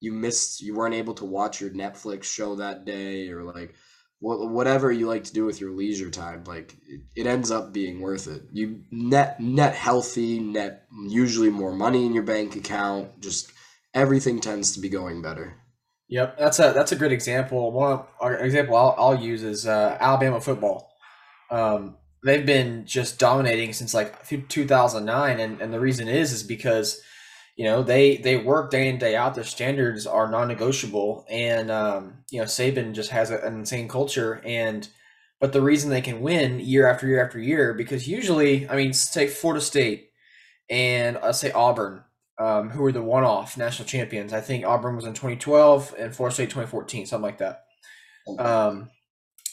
you 0.00 0.12
missed 0.12 0.60
you 0.60 0.74
weren't 0.74 0.94
able 0.94 1.14
to 1.14 1.24
watch 1.24 1.60
your 1.60 1.70
Netflix 1.70 2.24
show 2.24 2.56
that 2.56 2.84
day 2.84 3.30
or 3.30 3.42
like 3.42 3.74
whatever 4.24 4.90
you 4.90 5.06
like 5.06 5.24
to 5.24 5.34
do 5.34 5.44
with 5.44 5.60
your 5.60 5.70
leisure 5.70 6.10
time 6.10 6.42
like 6.44 6.76
it, 7.14 7.26
ends 7.26 7.50
up 7.50 7.72
being 7.72 8.00
worth 8.00 8.26
it 8.26 8.42
you 8.52 8.80
net 8.90 9.38
net 9.38 9.74
healthy 9.74 10.40
net 10.40 10.86
usually 11.08 11.50
more 11.50 11.74
money 11.74 12.06
in 12.06 12.14
your 12.14 12.22
bank 12.22 12.56
account 12.56 13.20
just 13.20 13.52
everything 13.92 14.40
tends 14.40 14.72
to 14.72 14.80
be 14.80 14.88
going 14.88 15.20
better 15.20 15.56
Yep, 16.08 16.38
that's 16.38 16.58
a 16.58 16.72
that's 16.72 16.92
a 16.92 16.96
good 16.96 17.12
example. 17.12 17.72
One 17.72 18.02
an 18.20 18.44
example 18.44 18.76
I'll, 18.76 18.94
I'll 18.98 19.18
use 19.18 19.42
is 19.42 19.66
uh, 19.66 19.96
Alabama 19.98 20.40
football. 20.40 20.92
Um, 21.50 21.96
they've 22.22 22.44
been 22.44 22.84
just 22.86 23.18
dominating 23.18 23.72
since 23.72 23.94
like 23.94 24.26
2009, 24.28 25.40
and, 25.40 25.60
and 25.60 25.72
the 25.72 25.80
reason 25.80 26.08
is 26.08 26.32
is 26.32 26.42
because 26.42 27.00
you 27.56 27.64
know 27.64 27.82
they 27.82 28.16
they 28.16 28.36
work 28.36 28.70
day 28.70 28.88
in 28.88 28.98
day 28.98 29.16
out. 29.16 29.34
Their 29.34 29.44
standards 29.44 30.06
are 30.06 30.30
non-negotiable, 30.30 31.26
and 31.28 31.70
um, 31.70 32.14
you 32.30 32.40
know 32.40 32.46
Saban 32.46 32.94
just 32.94 33.10
has 33.10 33.30
a, 33.30 33.38
an 33.38 33.54
insane 33.54 33.88
culture. 33.88 34.40
And 34.44 34.88
but 35.40 35.52
the 35.52 35.62
reason 35.62 35.90
they 35.90 36.00
can 36.00 36.20
win 36.20 36.60
year 36.60 36.88
after 36.88 37.06
year 37.06 37.24
after 37.24 37.38
year 37.38 37.74
because 37.74 38.08
usually, 38.08 38.68
I 38.68 38.76
mean, 38.76 38.92
take 39.12 39.30
Florida 39.30 39.60
State 39.60 40.10
and 40.70 41.18
I'll 41.18 41.32
say 41.32 41.52
Auburn 41.52 42.04
um, 42.38 42.70
who 42.70 42.82
were 42.82 42.92
the 42.92 43.02
one-off 43.02 43.56
national 43.56 43.86
champions. 43.86 44.32
I 44.32 44.40
think 44.40 44.64
Auburn 44.64 44.96
was 44.96 45.04
in 45.04 45.14
2012 45.14 45.94
and 45.98 46.14
Florida 46.14 46.34
State 46.34 46.50
2014, 46.50 47.06
something 47.06 47.22
like 47.22 47.38
that. 47.38 47.64
Um, 48.38 48.90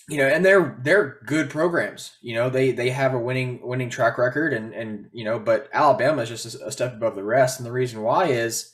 you 0.10 0.18
know, 0.18 0.28
and 0.28 0.44
they're 0.44 0.78
they're 0.84 1.20
good 1.26 1.50
programs. 1.50 2.18
You 2.22 2.36
know, 2.36 2.50
they 2.50 2.72
they 2.72 2.90
have 2.90 3.14
a 3.14 3.20
winning 3.20 3.60
winning 3.64 3.90
track 3.90 4.18
record, 4.18 4.54
and 4.54 4.74
and 4.74 5.10
you 5.12 5.24
know, 5.24 5.40
but 5.40 5.70
Alabama 5.74 6.24
is 6.24 6.30
just 6.30 6.56
a, 6.56 6.68
a 6.68 6.72
step 6.72 6.94
above 6.94 7.16
the 7.16 7.24
rest. 7.24 7.60
And 7.60 7.66
the 7.66 7.72
reason 7.72 8.02
why 8.02 8.26
is, 8.28 8.72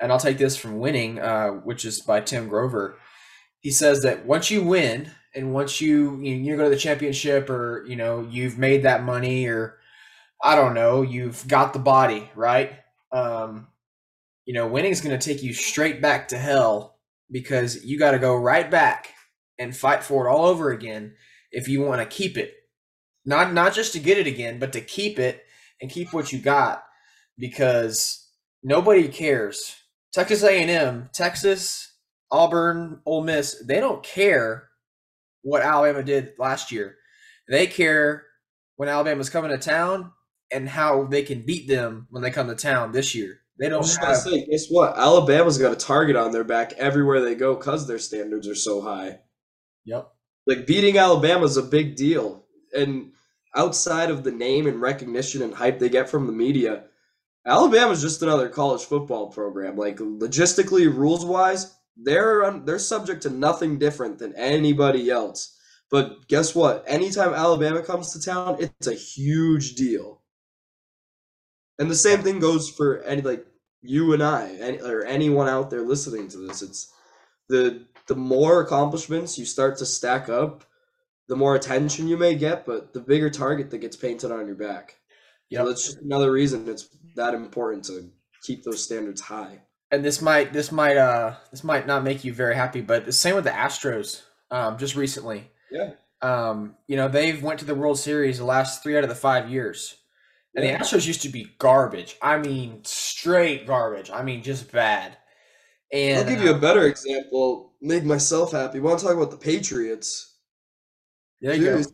and 0.00 0.12
I'll 0.12 0.18
take 0.18 0.38
this 0.38 0.56
from 0.56 0.78
winning, 0.78 1.18
uh, 1.18 1.48
which 1.50 1.84
is 1.84 2.00
by 2.00 2.20
Tim 2.20 2.48
Grover. 2.48 2.98
He 3.60 3.70
says 3.70 4.02
that 4.02 4.26
once 4.26 4.50
you 4.50 4.62
win, 4.62 5.10
and 5.34 5.52
once 5.52 5.80
you 5.80 6.20
you, 6.20 6.34
you 6.36 6.56
go 6.56 6.64
to 6.64 6.70
the 6.70 6.76
championship, 6.76 7.50
or 7.50 7.84
you 7.88 7.96
know, 7.96 8.20
you've 8.30 8.58
made 8.58 8.82
that 8.84 9.02
money, 9.02 9.46
or 9.46 9.78
I 10.42 10.54
don't 10.56 10.74
know, 10.74 11.02
you've 11.02 11.48
got 11.48 11.72
the 11.72 11.78
body 11.78 12.30
right 12.34 12.72
um, 13.12 13.68
you 14.44 14.54
know, 14.54 14.66
winning 14.66 14.92
is 14.92 15.00
going 15.00 15.18
to 15.18 15.24
take 15.24 15.42
you 15.42 15.52
straight 15.52 16.00
back 16.00 16.28
to 16.28 16.38
hell 16.38 16.98
because 17.30 17.84
you 17.84 17.98
got 17.98 18.12
to 18.12 18.18
go 18.18 18.36
right 18.36 18.70
back 18.70 19.12
and 19.58 19.76
fight 19.76 20.02
for 20.02 20.26
it 20.26 20.30
all 20.30 20.46
over 20.46 20.70
again 20.70 21.14
if 21.50 21.68
you 21.68 21.80
want 21.80 22.00
to 22.00 22.16
keep 22.16 22.36
it. 22.36 22.54
Not 23.24 23.52
not 23.52 23.74
just 23.74 23.92
to 23.94 23.98
get 23.98 24.18
it 24.18 24.26
again, 24.26 24.58
but 24.58 24.72
to 24.72 24.80
keep 24.80 25.18
it 25.18 25.44
and 25.80 25.90
keep 25.90 26.12
what 26.12 26.32
you 26.32 26.38
got 26.38 26.84
because 27.38 28.28
nobody 28.62 29.08
cares. 29.08 29.76
Texas 30.12 30.42
A&M, 30.42 31.10
Texas, 31.12 31.92
Auburn, 32.30 33.00
Ole 33.04 33.24
Miss, 33.24 33.62
they 33.66 33.80
don't 33.80 34.02
care 34.02 34.68
what 35.42 35.62
Alabama 35.62 36.02
did 36.02 36.32
last 36.38 36.72
year. 36.72 36.96
They 37.48 37.66
care 37.66 38.24
when 38.76 38.88
Alabama's 38.88 39.30
coming 39.30 39.50
to 39.50 39.58
town 39.58 40.12
and 40.52 40.68
how 40.68 41.04
they 41.04 41.22
can 41.22 41.42
beat 41.44 41.68
them 41.68 42.06
when 42.10 42.22
they 42.22 42.30
come 42.30 42.48
to 42.48 42.54
town 42.54 42.92
this 42.92 43.14
year. 43.14 43.40
They 43.58 43.68
don't 43.68 43.78
was 43.78 43.88
just 43.88 44.00
have, 44.00 44.24
gonna 44.24 44.36
say, 44.36 44.46
guess 44.50 44.68
what? 44.68 44.96
Alabama's 44.96 45.58
got 45.58 45.72
a 45.72 45.76
target 45.76 46.16
on 46.16 46.32
their 46.32 46.44
back 46.44 46.72
everywhere 46.74 47.20
they 47.20 47.34
go 47.34 47.54
because 47.54 47.86
their 47.86 47.98
standards 47.98 48.48
are 48.48 48.54
so 48.54 48.82
high. 48.82 49.20
Yep. 49.86 50.12
Like 50.46 50.66
beating 50.66 50.98
Alabama 50.98 51.44
is 51.44 51.56
a 51.56 51.62
big 51.62 51.96
deal, 51.96 52.44
and 52.76 53.12
outside 53.54 54.10
of 54.10 54.22
the 54.22 54.32
name 54.32 54.66
and 54.66 54.80
recognition 54.80 55.42
and 55.42 55.54
hype 55.54 55.78
they 55.78 55.88
get 55.88 56.08
from 56.08 56.26
the 56.26 56.32
media, 56.32 56.84
Alabama's 57.46 58.02
just 58.02 58.22
another 58.22 58.48
college 58.48 58.82
football 58.82 59.30
program. 59.30 59.76
Like 59.76 59.96
logistically, 59.96 60.94
rules 60.94 61.24
wise, 61.24 61.74
they're 61.96 62.50
they're 62.64 62.78
subject 62.78 63.22
to 63.22 63.30
nothing 63.30 63.78
different 63.78 64.18
than 64.18 64.34
anybody 64.36 65.10
else. 65.10 65.56
But 65.90 66.26
guess 66.28 66.54
what? 66.54 66.84
Anytime 66.86 67.32
Alabama 67.32 67.82
comes 67.82 68.12
to 68.12 68.20
town, 68.20 68.56
it's 68.58 68.88
a 68.88 68.94
huge 68.94 69.76
deal. 69.76 70.22
And 71.78 71.90
the 71.90 71.94
same 71.94 72.22
thing 72.22 72.40
goes 72.40 72.68
for 72.68 73.02
any 73.02 73.22
like 73.22 73.46
you 73.82 74.12
and 74.12 74.22
I, 74.22 74.50
any, 74.60 74.80
or 74.80 75.04
anyone 75.04 75.48
out 75.48 75.70
there 75.70 75.82
listening 75.82 76.28
to 76.28 76.38
this. 76.38 76.62
It's 76.62 76.92
the 77.48 77.86
the 78.06 78.14
more 78.16 78.60
accomplishments 78.60 79.38
you 79.38 79.44
start 79.44 79.78
to 79.78 79.86
stack 79.86 80.28
up, 80.28 80.64
the 81.28 81.36
more 81.36 81.54
attention 81.56 82.06
you 82.08 82.16
may 82.16 82.34
get, 82.36 82.64
but 82.66 82.92
the 82.92 83.00
bigger 83.00 83.30
target 83.30 83.70
that 83.70 83.78
gets 83.78 83.96
painted 83.96 84.30
on 84.30 84.46
your 84.46 84.54
back. 84.56 84.96
Yeah, 85.50 85.60
So 85.60 85.68
that's 85.68 85.84
just 85.84 85.98
another 86.02 86.30
reason 86.32 86.68
it's 86.68 86.88
that 87.16 87.34
important 87.34 87.84
to 87.86 88.10
keep 88.42 88.62
those 88.64 88.82
standards 88.82 89.20
high. 89.20 89.62
and 89.92 90.04
this 90.04 90.20
might 90.20 90.52
this 90.52 90.72
might 90.72 90.96
uh 90.96 91.36
this 91.50 91.62
might 91.64 91.86
not 91.86 92.02
make 92.04 92.24
you 92.24 92.32
very 92.32 92.54
happy, 92.56 92.80
but 92.80 93.04
the 93.04 93.12
same 93.12 93.34
with 93.36 93.44
the 93.44 93.50
Astros. 93.50 94.22
Um, 94.50 94.78
just 94.78 94.94
recently, 94.94 95.50
Yeah. 95.72 95.92
um, 96.22 96.76
you 96.86 96.96
know 96.96 97.08
they've 97.08 97.42
went 97.42 97.58
to 97.60 97.64
the 97.64 97.74
World 97.74 97.98
Series 97.98 98.38
the 98.38 98.44
last 98.44 98.82
three 98.82 98.96
out 98.96 99.02
of 99.04 99.08
the 99.08 99.14
five 99.16 99.50
years, 99.50 99.96
and 100.54 100.64
Yeah. 100.64 100.78
the 100.78 100.84
Astros 100.84 101.06
used 101.06 101.22
to 101.22 101.28
be 101.28 101.54
garbage. 101.58 102.16
I 102.22 102.38
mean, 102.38 102.84
straight 102.84 103.66
garbage. 103.66 104.10
I 104.10 104.22
mean, 104.22 104.42
just 104.44 104.70
bad. 104.72 105.16
And 105.92 106.18
I'll 106.28 106.34
give 106.36 106.42
you 106.44 106.50
a 106.50 106.56
uh, 106.56 106.58
better 106.60 106.86
example. 106.86 107.65
Make 107.80 108.04
myself 108.04 108.52
happy. 108.52 108.80
Want 108.80 108.98
to 108.98 109.06
talk 109.06 109.14
about 109.14 109.30
the 109.30 109.36
Patriots? 109.36 110.36
there 111.40 111.54
you. 111.54 111.84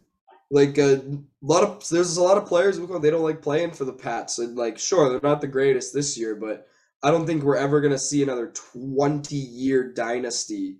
Like 0.50 0.76
a 0.76 1.02
lot 1.40 1.64
of 1.64 1.88
there's 1.88 2.18
a 2.18 2.22
lot 2.22 2.36
of 2.36 2.46
players 2.46 2.76
who 2.76 2.98
they 2.98 3.10
don't 3.10 3.22
like 3.22 3.40
playing 3.40 3.72
for 3.72 3.86
the 3.86 3.92
Pats, 3.92 4.38
and 4.38 4.56
like 4.56 4.78
sure 4.78 5.08
they're 5.08 5.20
not 5.22 5.40
the 5.40 5.46
greatest 5.46 5.94
this 5.94 6.18
year, 6.18 6.34
but 6.34 6.68
I 7.02 7.10
don't 7.10 7.26
think 7.26 7.42
we're 7.42 7.56
ever 7.56 7.80
gonna 7.80 7.98
see 7.98 8.22
another 8.22 8.52
twenty 8.74 9.36
year 9.36 9.92
dynasty 9.92 10.76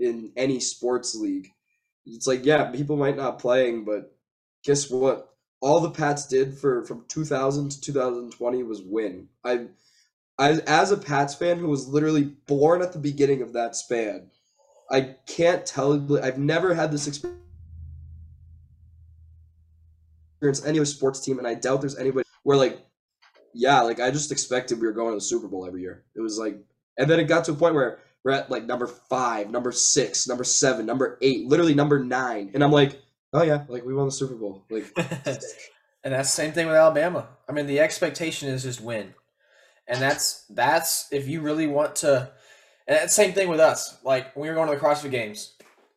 in 0.00 0.32
any 0.36 0.58
sports 0.58 1.14
league. 1.14 1.48
It's 2.04 2.26
like 2.26 2.44
yeah, 2.44 2.70
people 2.72 2.96
might 2.96 3.16
not 3.16 3.38
playing, 3.38 3.84
but 3.84 4.12
guess 4.64 4.90
what? 4.90 5.28
All 5.60 5.78
the 5.78 5.90
Pats 5.90 6.26
did 6.26 6.58
for 6.58 6.84
from 6.84 7.04
2000 7.06 7.70
to 7.70 7.80
2020 7.80 8.62
was 8.64 8.82
win. 8.82 9.28
I, 9.44 9.66
I 10.36 10.60
as 10.66 10.90
a 10.90 10.96
Pats 10.96 11.36
fan 11.36 11.58
who 11.58 11.68
was 11.68 11.86
literally 11.86 12.24
born 12.48 12.82
at 12.82 12.92
the 12.92 12.98
beginning 12.98 13.42
of 13.42 13.52
that 13.52 13.76
span, 13.76 14.28
I 14.92 15.16
can't 15.26 15.64
tell. 15.64 15.94
I've 16.22 16.38
never 16.38 16.74
had 16.74 16.92
this 16.92 17.06
experience 17.06 17.40
any 20.66 20.84
sports 20.84 21.20
team, 21.20 21.38
and 21.38 21.46
I 21.46 21.54
doubt 21.54 21.80
there's 21.80 21.96
anybody 21.96 22.28
where 22.42 22.56
like, 22.56 22.78
yeah, 23.54 23.80
like 23.80 24.00
I 24.00 24.10
just 24.10 24.30
expected 24.30 24.80
we 24.80 24.86
were 24.86 24.92
going 24.92 25.12
to 25.12 25.16
the 25.16 25.20
Super 25.20 25.48
Bowl 25.48 25.66
every 25.66 25.80
year. 25.80 26.04
It 26.14 26.20
was 26.20 26.38
like, 26.38 26.58
and 26.98 27.08
then 27.08 27.18
it 27.20 27.24
got 27.24 27.44
to 27.46 27.52
a 27.52 27.54
point 27.54 27.74
where 27.74 28.00
we're 28.22 28.32
at 28.32 28.50
like 28.50 28.66
number 28.66 28.86
five, 28.86 29.50
number 29.50 29.72
six, 29.72 30.28
number 30.28 30.44
seven, 30.44 30.84
number 30.84 31.18
eight, 31.22 31.46
literally 31.46 31.74
number 31.74 31.98
nine, 32.04 32.50
and 32.52 32.62
I'm 32.62 32.72
like, 32.72 33.00
oh 33.32 33.42
yeah, 33.42 33.64
like 33.68 33.84
we 33.84 33.94
won 33.94 34.06
the 34.06 34.12
Super 34.12 34.34
Bowl. 34.34 34.64
Like, 34.68 34.92
and 34.96 36.12
that's 36.12 36.28
the 36.30 36.42
same 36.42 36.52
thing 36.52 36.66
with 36.66 36.76
Alabama. 36.76 37.28
I 37.48 37.52
mean, 37.52 37.66
the 37.66 37.80
expectation 37.80 38.48
is 38.48 38.62
just 38.62 38.80
win, 38.80 39.14
and 39.86 40.00
that's 40.02 40.44
that's 40.50 41.08
if 41.12 41.28
you 41.28 41.40
really 41.40 41.66
want 41.66 41.96
to. 41.96 42.30
And 42.86 42.98
the 43.04 43.08
same 43.08 43.32
thing 43.32 43.48
with 43.48 43.60
us. 43.60 43.98
Like 44.04 44.34
when 44.34 44.42
we 44.42 44.48
were 44.48 44.54
going 44.54 44.68
to 44.68 44.74
the 44.74 44.80
CrossFit 44.80 45.10
Games, 45.10 45.54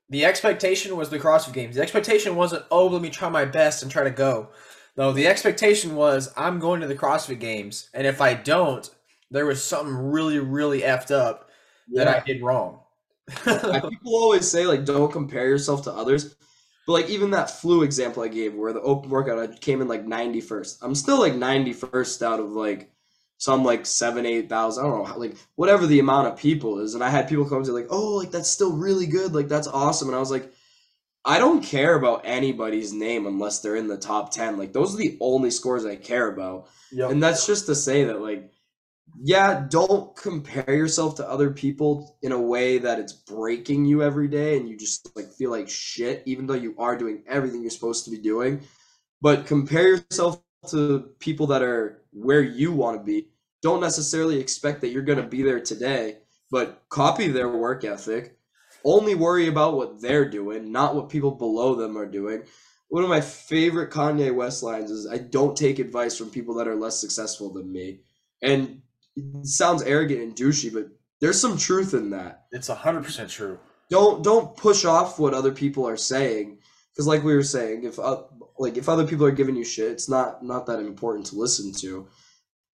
the 0.10 0.26
expectation 0.26 0.96
was 0.96 1.10
the 1.10 1.20
CrossFit 1.20 1.54
Games. 1.54 1.76
The 1.76 1.82
expectation 1.82 2.36
wasn't 2.36 2.66
oh 2.72 2.88
let 2.88 3.02
me 3.02 3.10
try 3.10 3.30
my 3.30 3.46
best 3.46 3.84
and 3.84 3.92
try 3.92 4.04
to 4.04 4.12
go. 4.12 4.50
No, 4.98 5.12
the 5.12 5.28
expectation 5.28 5.96
was 5.96 6.32
I'm 6.38 6.60
going 6.60 6.82
to 6.82 6.88
the 6.88 6.96
CrossFit 6.96 7.40
Games, 7.40 7.90
and 7.94 8.08
if 8.08 8.22
I 8.22 8.34
don't, 8.34 8.90
there 9.32 9.46
was 9.46 9.64
something 9.64 9.94
really 9.94 10.40
really 10.40 10.82
effed 10.82 11.12
up 11.12 11.50
that 11.94 12.08
I 12.08 12.20
did 12.26 12.42
wrong. 12.42 12.80
People 13.44 14.16
always 14.16 14.50
say 14.50 14.66
like 14.66 14.86
don't 14.86 15.12
compare 15.12 15.48
yourself 15.48 15.84
to 15.84 15.92
others 15.92 16.36
but 16.86 16.94
like 16.94 17.10
even 17.10 17.32
that 17.32 17.50
flu 17.50 17.84
example 17.84 18.24
i 18.24 18.28
gave 18.28 18.54
where 18.54 18.74
the 18.74 18.82
open 18.82 19.10
workout 19.10 19.40
i 19.40 19.48
came 19.58 19.82
in 19.82 19.88
like 19.88 20.06
91st 20.06 20.78
i'm 20.82 20.96
still 20.96 21.20
like 21.20 21.34
91st 21.34 22.22
out 22.22 22.40
of 22.40 22.52
like 22.52 22.92
some 23.38 23.64
like 23.64 23.86
seven 23.86 24.26
eight 24.26 24.50
thousand 24.50 24.86
i 24.86 24.88
don't 24.88 25.08
know 25.08 25.18
like 25.18 25.36
whatever 25.56 25.86
the 25.86 26.00
amount 26.00 26.28
of 26.28 26.38
people 26.38 26.80
is. 26.80 26.94
And 26.96 27.04
i 27.04 27.10
had 27.10 27.28
people 27.28 27.48
come 27.48 27.64
to 27.64 27.72
like 27.74 27.88
oh 27.90 28.16
like 28.16 28.32
that's 28.32 28.50
still 28.50 28.74
really 28.74 29.06
good 29.06 29.34
like 29.34 29.48
that's 29.48 29.68
awesome. 29.68 30.08
And 30.08 30.16
i 30.16 30.20
was 30.20 30.32
like 30.32 30.52
i 31.26 31.38
don't 31.40 31.64
care 31.64 31.96
about 31.96 32.22
anybody's 32.24 32.94
name 32.94 33.26
unless 33.26 33.60
they're 33.60 33.76
in 33.76 33.88
the 33.88 33.98
top 33.98 34.32
10 34.32 34.58
like 34.58 34.74
those 34.74 34.94
are 34.94 34.98
the 34.98 35.18
only 35.20 35.52
scores 35.52 35.86
i 35.86 35.96
care 35.96 36.28
about. 36.28 36.68
Yep. 36.92 37.12
and 37.12 37.22
that's 37.22 37.46
just 37.46 37.66
to 37.66 37.76
say 37.76 38.06
that 38.06 38.22
like 38.22 38.52
yeah 39.22 39.66
don't 39.70 40.16
compare 40.16 40.74
yourself 40.74 41.16
to 41.16 41.30
other 41.30 41.52
people 41.52 42.18
in 42.22 42.32
a 42.32 42.42
way 42.42 42.78
that 42.80 43.00
it's 43.00 43.14
breaking 43.14 43.86
you 43.86 44.02
every 44.02 44.28
day 44.28 44.58
and 44.58 44.68
you 44.68 44.78
just 44.78 45.16
like 45.16 45.32
feel 45.34 45.52
like 45.52 45.70
shit 45.70 46.24
even 46.26 46.48
though 46.48 46.54
you 46.54 46.76
are 46.78 46.98
doing 46.98 47.24
everything 47.28 47.62
you're 47.62 47.70
supposed 47.70 48.06
to 48.06 48.12
be 48.12 48.18
doing. 48.18 48.62
But 49.22 49.46
compare 49.46 49.88
yourself 49.88 50.42
to 50.68 51.12
people 51.20 51.48
that 51.48 51.62
are 51.62 52.02
where 52.16 52.42
you 52.42 52.72
want 52.72 52.98
to 52.98 53.04
be 53.04 53.28
don't 53.62 53.82
necessarily 53.82 54.40
expect 54.40 54.82
that 54.82 54.90
you're 54.90 55.02
going 55.02 55.22
to 55.22 55.28
be 55.28 55.42
there 55.42 55.60
today 55.60 56.18
but 56.52 56.84
copy 56.90 57.28
their 57.28 57.50
work 57.50 57.84
ethic. 57.84 58.38
Only 58.84 59.16
worry 59.16 59.48
about 59.48 59.76
what 59.76 60.00
they're 60.00 60.30
doing, 60.30 60.72
not 60.72 60.96
what 60.96 61.10
people 61.10 61.32
below 61.32 61.76
them 61.76 61.98
are 61.98 62.06
doing. 62.06 62.44
One 62.90 63.04
of 63.04 63.10
my 63.10 63.22
favorite 63.22 63.92
Kanye 63.92 64.34
West 64.34 64.62
lines 64.62 64.92
is 64.92 65.08
I 65.08 65.18
don't 65.18 65.58
take 65.58 65.80
advice 65.80 66.18
from 66.18 66.30
people 66.30 66.54
that 66.56 66.68
are 66.68 66.76
less 66.76 67.00
successful 67.00 67.52
than 67.52 67.72
me. 67.72 68.02
And 68.44 68.82
it 69.16 69.48
sounds 69.48 69.82
arrogant 69.82 70.22
and 70.22 70.36
douchey, 70.36 70.72
but 70.72 70.88
there's 71.20 71.42
some 71.42 71.58
truth 71.58 71.94
in 71.94 72.12
that. 72.12 72.46
It's 72.52 72.68
hundred 72.68 73.04
percent 73.04 73.30
true. 73.30 73.60
Don't 73.90 74.24
don't 74.24 74.56
push 74.56 74.86
off 74.86 75.18
what 75.18 75.34
other 75.34 75.52
people 75.52 75.88
are 75.88 75.98
saying 75.98 76.60
because 76.96 77.08
like 77.08 77.24
we 77.24 77.36
were 77.36 77.44
saying 77.44 77.84
if 77.84 78.00
uh, 78.00 78.24
like 78.58 78.78
if 78.78 78.88
other 78.88 79.06
people 79.06 79.26
are 79.26 79.32
giving 79.32 79.56
you 79.56 79.66
shit 79.66 79.92
it's 79.92 80.10
not 80.10 80.44
not 80.44 80.66
that 80.66 80.80
important 80.80 81.26
to 81.28 81.36
listen 81.36 81.74
to. 81.74 82.08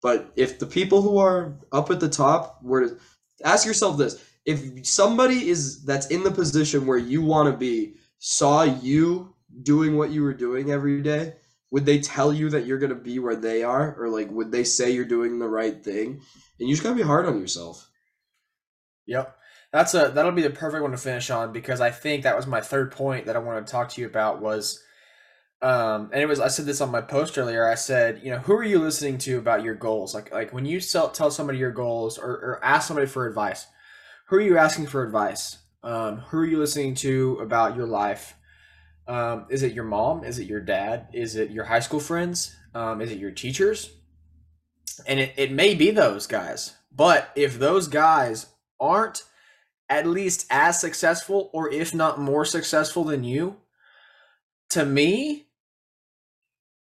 But 0.02 0.32
if 0.36 0.58
the 0.58 0.66
people 0.66 1.02
who 1.02 1.18
are 1.18 1.58
up 1.70 1.90
at 1.90 2.00
the 2.00 2.08
top 2.08 2.60
were 2.62 2.88
to 2.88 2.98
ask 3.44 3.66
yourself 3.66 3.98
this. 3.98 4.22
If 4.44 4.86
somebody 4.86 5.48
is 5.48 5.84
that's 5.84 6.08
in 6.08 6.24
the 6.24 6.30
position 6.30 6.86
where 6.86 6.98
you 6.98 7.22
want 7.22 7.52
to 7.52 7.56
be 7.56 7.94
saw 8.18 8.62
you 8.62 9.34
doing 9.62 9.96
what 9.96 10.10
you 10.10 10.22
were 10.22 10.34
doing 10.34 10.70
every 10.70 11.02
day 11.02 11.34
would 11.72 11.86
they 11.86 11.98
tell 11.98 12.32
you 12.34 12.50
that 12.50 12.66
you're 12.66 12.78
going 12.78 12.90
to 12.90 12.94
be 12.94 13.18
where 13.18 13.34
they 13.34 13.64
are? 13.64 13.96
Or 13.98 14.08
like 14.08 14.30
would 14.30 14.52
they 14.52 14.62
say 14.62 14.90
you're 14.90 15.06
doing 15.06 15.38
the 15.38 15.48
right 15.48 15.82
thing? 15.82 16.20
And 16.60 16.68
you 16.68 16.74
just 16.74 16.82
got 16.82 16.90
to 16.90 16.96
be 16.96 17.02
hard 17.02 17.26
on 17.26 17.40
yourself. 17.40 17.90
Yep. 19.06 19.36
That's 19.72 19.94
a 19.94 20.12
that'll 20.14 20.32
be 20.32 20.42
the 20.42 20.50
perfect 20.50 20.82
one 20.82 20.90
to 20.90 20.98
finish 20.98 21.30
on 21.30 21.52
because 21.52 21.80
I 21.80 21.90
think 21.90 22.22
that 22.22 22.36
was 22.36 22.46
my 22.46 22.60
third 22.60 22.92
point 22.92 23.26
that 23.26 23.36
I 23.36 23.40
wanted 23.40 23.66
to 23.66 23.72
talk 23.72 23.88
to 23.90 24.00
you 24.00 24.06
about 24.06 24.42
was 24.42 24.82
um 25.62 26.10
and 26.12 26.20
it 26.20 26.26
was 26.28 26.40
I 26.40 26.48
said 26.48 26.66
this 26.66 26.82
on 26.82 26.90
my 26.90 27.00
post 27.00 27.38
earlier. 27.38 27.66
I 27.66 27.74
said, 27.74 28.20
you 28.22 28.30
know, 28.30 28.38
who 28.38 28.52
are 28.52 28.64
you 28.64 28.78
listening 28.78 29.16
to 29.18 29.38
about 29.38 29.64
your 29.64 29.74
goals? 29.74 30.14
Like 30.14 30.30
like 30.30 30.52
when 30.52 30.66
you 30.66 30.78
tell 30.80 31.08
tell 31.08 31.30
somebody 31.30 31.58
your 31.58 31.70
goals 31.70 32.18
or, 32.18 32.30
or 32.30 32.60
ask 32.62 32.86
somebody 32.86 33.06
for 33.06 33.26
advice, 33.26 33.66
who 34.28 34.36
are 34.36 34.42
you 34.42 34.58
asking 34.58 34.88
for 34.88 35.02
advice? 35.02 35.58
Um, 35.82 36.18
who 36.18 36.38
are 36.38 36.46
you 36.46 36.58
listening 36.58 36.94
to 36.96 37.38
about 37.40 37.74
your 37.74 37.86
life? 37.86 38.34
Um, 39.08 39.46
is 39.48 39.62
it 39.62 39.72
your 39.72 39.84
mom? 39.84 40.22
Is 40.22 40.38
it 40.38 40.46
your 40.46 40.60
dad? 40.60 41.08
Is 41.12 41.34
it 41.34 41.50
your 41.50 41.64
high 41.64 41.80
school 41.80 41.98
friends? 41.98 42.54
Um, 42.74 43.00
is 43.00 43.10
it 43.10 43.18
your 43.18 43.32
teachers? 43.32 43.90
And 45.06 45.18
it, 45.18 45.32
it 45.36 45.50
may 45.50 45.74
be 45.74 45.90
those 45.90 46.26
guys. 46.26 46.76
But 46.94 47.30
if 47.34 47.58
those 47.58 47.88
guys 47.88 48.46
aren't 48.78 49.24
at 49.92 50.06
least 50.06 50.46
as 50.48 50.80
successful 50.80 51.50
or 51.52 51.70
if 51.70 51.94
not 51.94 52.18
more 52.18 52.46
successful 52.46 53.04
than 53.04 53.24
you, 53.24 53.56
to 54.70 54.86
me, 54.86 55.48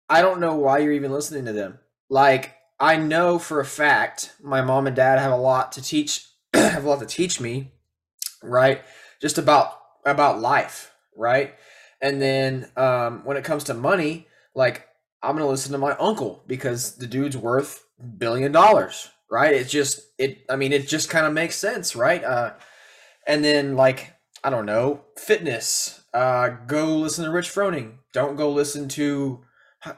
I 0.08 0.22
don't 0.22 0.40
know 0.40 0.56
why 0.56 0.78
you're 0.78 0.92
even 0.92 1.12
listening 1.12 1.44
to 1.44 1.52
them. 1.52 1.78
Like 2.10 2.56
I 2.80 2.96
know 2.96 3.38
for 3.38 3.60
a 3.60 3.64
fact 3.64 4.34
my 4.42 4.60
mom 4.60 4.88
and 4.88 4.96
dad 4.96 5.20
have 5.20 5.32
a 5.32 5.36
lot 5.36 5.72
to 5.72 5.82
teach 5.82 6.26
have 6.54 6.84
a 6.84 6.88
lot 6.88 6.98
to 6.98 7.06
teach 7.06 7.40
me, 7.40 7.70
right? 8.42 8.82
Just 9.22 9.38
about 9.38 9.80
about 10.04 10.40
life, 10.40 10.92
right? 11.16 11.54
And 12.00 12.20
then 12.20 12.70
um 12.76 13.24
when 13.24 13.36
it 13.36 13.44
comes 13.44 13.64
to 13.64 13.74
money, 13.74 14.26
like 14.54 14.86
I'm 15.22 15.36
to 15.38 15.46
listen 15.46 15.72
to 15.72 15.78
my 15.78 15.96
uncle 15.96 16.42
because 16.48 16.96
the 16.96 17.06
dude's 17.06 17.36
worth 17.36 17.84
billion 18.18 18.50
dollars, 18.50 19.10
right? 19.30 19.54
It 19.54 19.68
just 19.68 20.00
it 20.18 20.44
I 20.50 20.56
mean 20.56 20.72
it 20.72 20.88
just 20.88 21.08
kind 21.08 21.24
of 21.24 21.32
makes 21.32 21.54
sense, 21.54 21.94
right? 21.94 22.24
Uh 22.24 22.54
and 23.26 23.44
then 23.44 23.76
like 23.76 24.14
I 24.44 24.50
don't 24.50 24.66
know, 24.66 25.04
fitness. 25.16 26.04
Uh 26.14 26.48
go 26.66 26.96
listen 26.96 27.24
to 27.24 27.30
Rich 27.30 27.50
Froning. 27.50 27.98
Don't 28.12 28.36
go 28.36 28.50
listen 28.50 28.88
to 28.90 29.44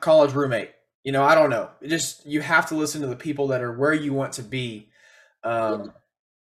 college 0.00 0.32
roommate. 0.32 0.70
You 1.04 1.12
know, 1.12 1.24
I 1.24 1.34
don't 1.34 1.50
know. 1.50 1.70
It 1.80 1.88
just 1.88 2.26
you 2.26 2.40
have 2.40 2.66
to 2.68 2.74
listen 2.74 3.00
to 3.02 3.06
the 3.06 3.16
people 3.16 3.48
that 3.48 3.62
are 3.62 3.72
where 3.72 3.94
you 3.94 4.12
want 4.12 4.34
to 4.34 4.42
be. 4.42 4.90
Um 5.44 5.92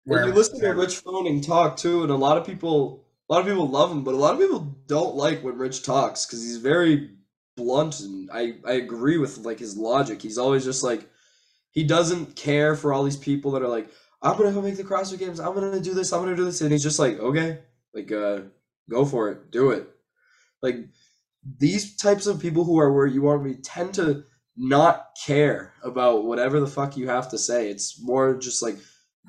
When 0.05 0.25
you 0.25 0.33
listen 0.33 0.59
to 0.61 0.69
Rich 0.69 1.03
Froning 1.03 1.45
talk 1.45 1.77
too, 1.77 2.03
and 2.03 2.11
a 2.11 2.15
lot 2.15 2.37
of 2.37 2.45
people, 2.45 3.05
a 3.29 3.33
lot 3.33 3.41
of 3.41 3.47
people 3.47 3.67
love 3.69 3.91
him, 3.91 4.03
but 4.03 4.13
a 4.13 4.17
lot 4.17 4.33
of 4.33 4.39
people 4.39 4.59
don't 4.87 5.15
like 5.15 5.43
when 5.43 5.57
Rich 5.57 5.83
talks 5.83 6.25
because 6.25 6.41
he's 6.43 6.57
very 6.57 7.11
blunt, 7.57 7.99
and 7.99 8.29
I 8.31 8.55
I 8.65 8.73
agree 8.73 9.17
with 9.17 9.39
like 9.39 9.59
his 9.59 9.77
logic. 9.77 10.21
He's 10.21 10.37
always 10.37 10.63
just 10.63 10.83
like, 10.83 11.09
he 11.71 11.83
doesn't 11.83 12.35
care 12.35 12.75
for 12.75 12.93
all 12.93 13.03
these 13.03 13.17
people 13.17 13.51
that 13.51 13.61
are 13.63 13.67
like, 13.67 13.89
I'm 14.21 14.37
gonna 14.37 14.51
go 14.51 14.61
make 14.61 14.77
the 14.77 14.83
CrossFit 14.83 15.19
Games. 15.19 15.39
I'm 15.39 15.53
gonna 15.53 15.79
do 15.79 15.93
this. 15.93 16.11
I'm 16.11 16.21
gonna 16.23 16.35
do 16.35 16.45
this, 16.45 16.61
and 16.61 16.71
he's 16.71 16.83
just 16.83 16.99
like, 16.99 17.19
okay, 17.19 17.59
like 17.93 18.11
uh, 18.11 18.41
go 18.89 19.05
for 19.05 19.29
it, 19.29 19.51
do 19.51 19.71
it. 19.71 19.87
Like 20.61 20.77
these 21.59 21.95
types 21.95 22.27
of 22.27 22.39
people 22.39 22.63
who 22.63 22.79
are 22.79 22.91
where 22.91 23.05
you 23.05 23.21
want 23.21 23.43
to 23.43 23.49
be 23.49 23.61
tend 23.61 23.93
to 23.95 24.23
not 24.55 25.09
care 25.25 25.73
about 25.83 26.25
whatever 26.25 26.59
the 26.59 26.67
fuck 26.67 26.97
you 26.97 27.07
have 27.07 27.29
to 27.29 27.37
say. 27.37 27.69
It's 27.69 28.01
more 28.01 28.35
just 28.35 28.63
like 28.63 28.77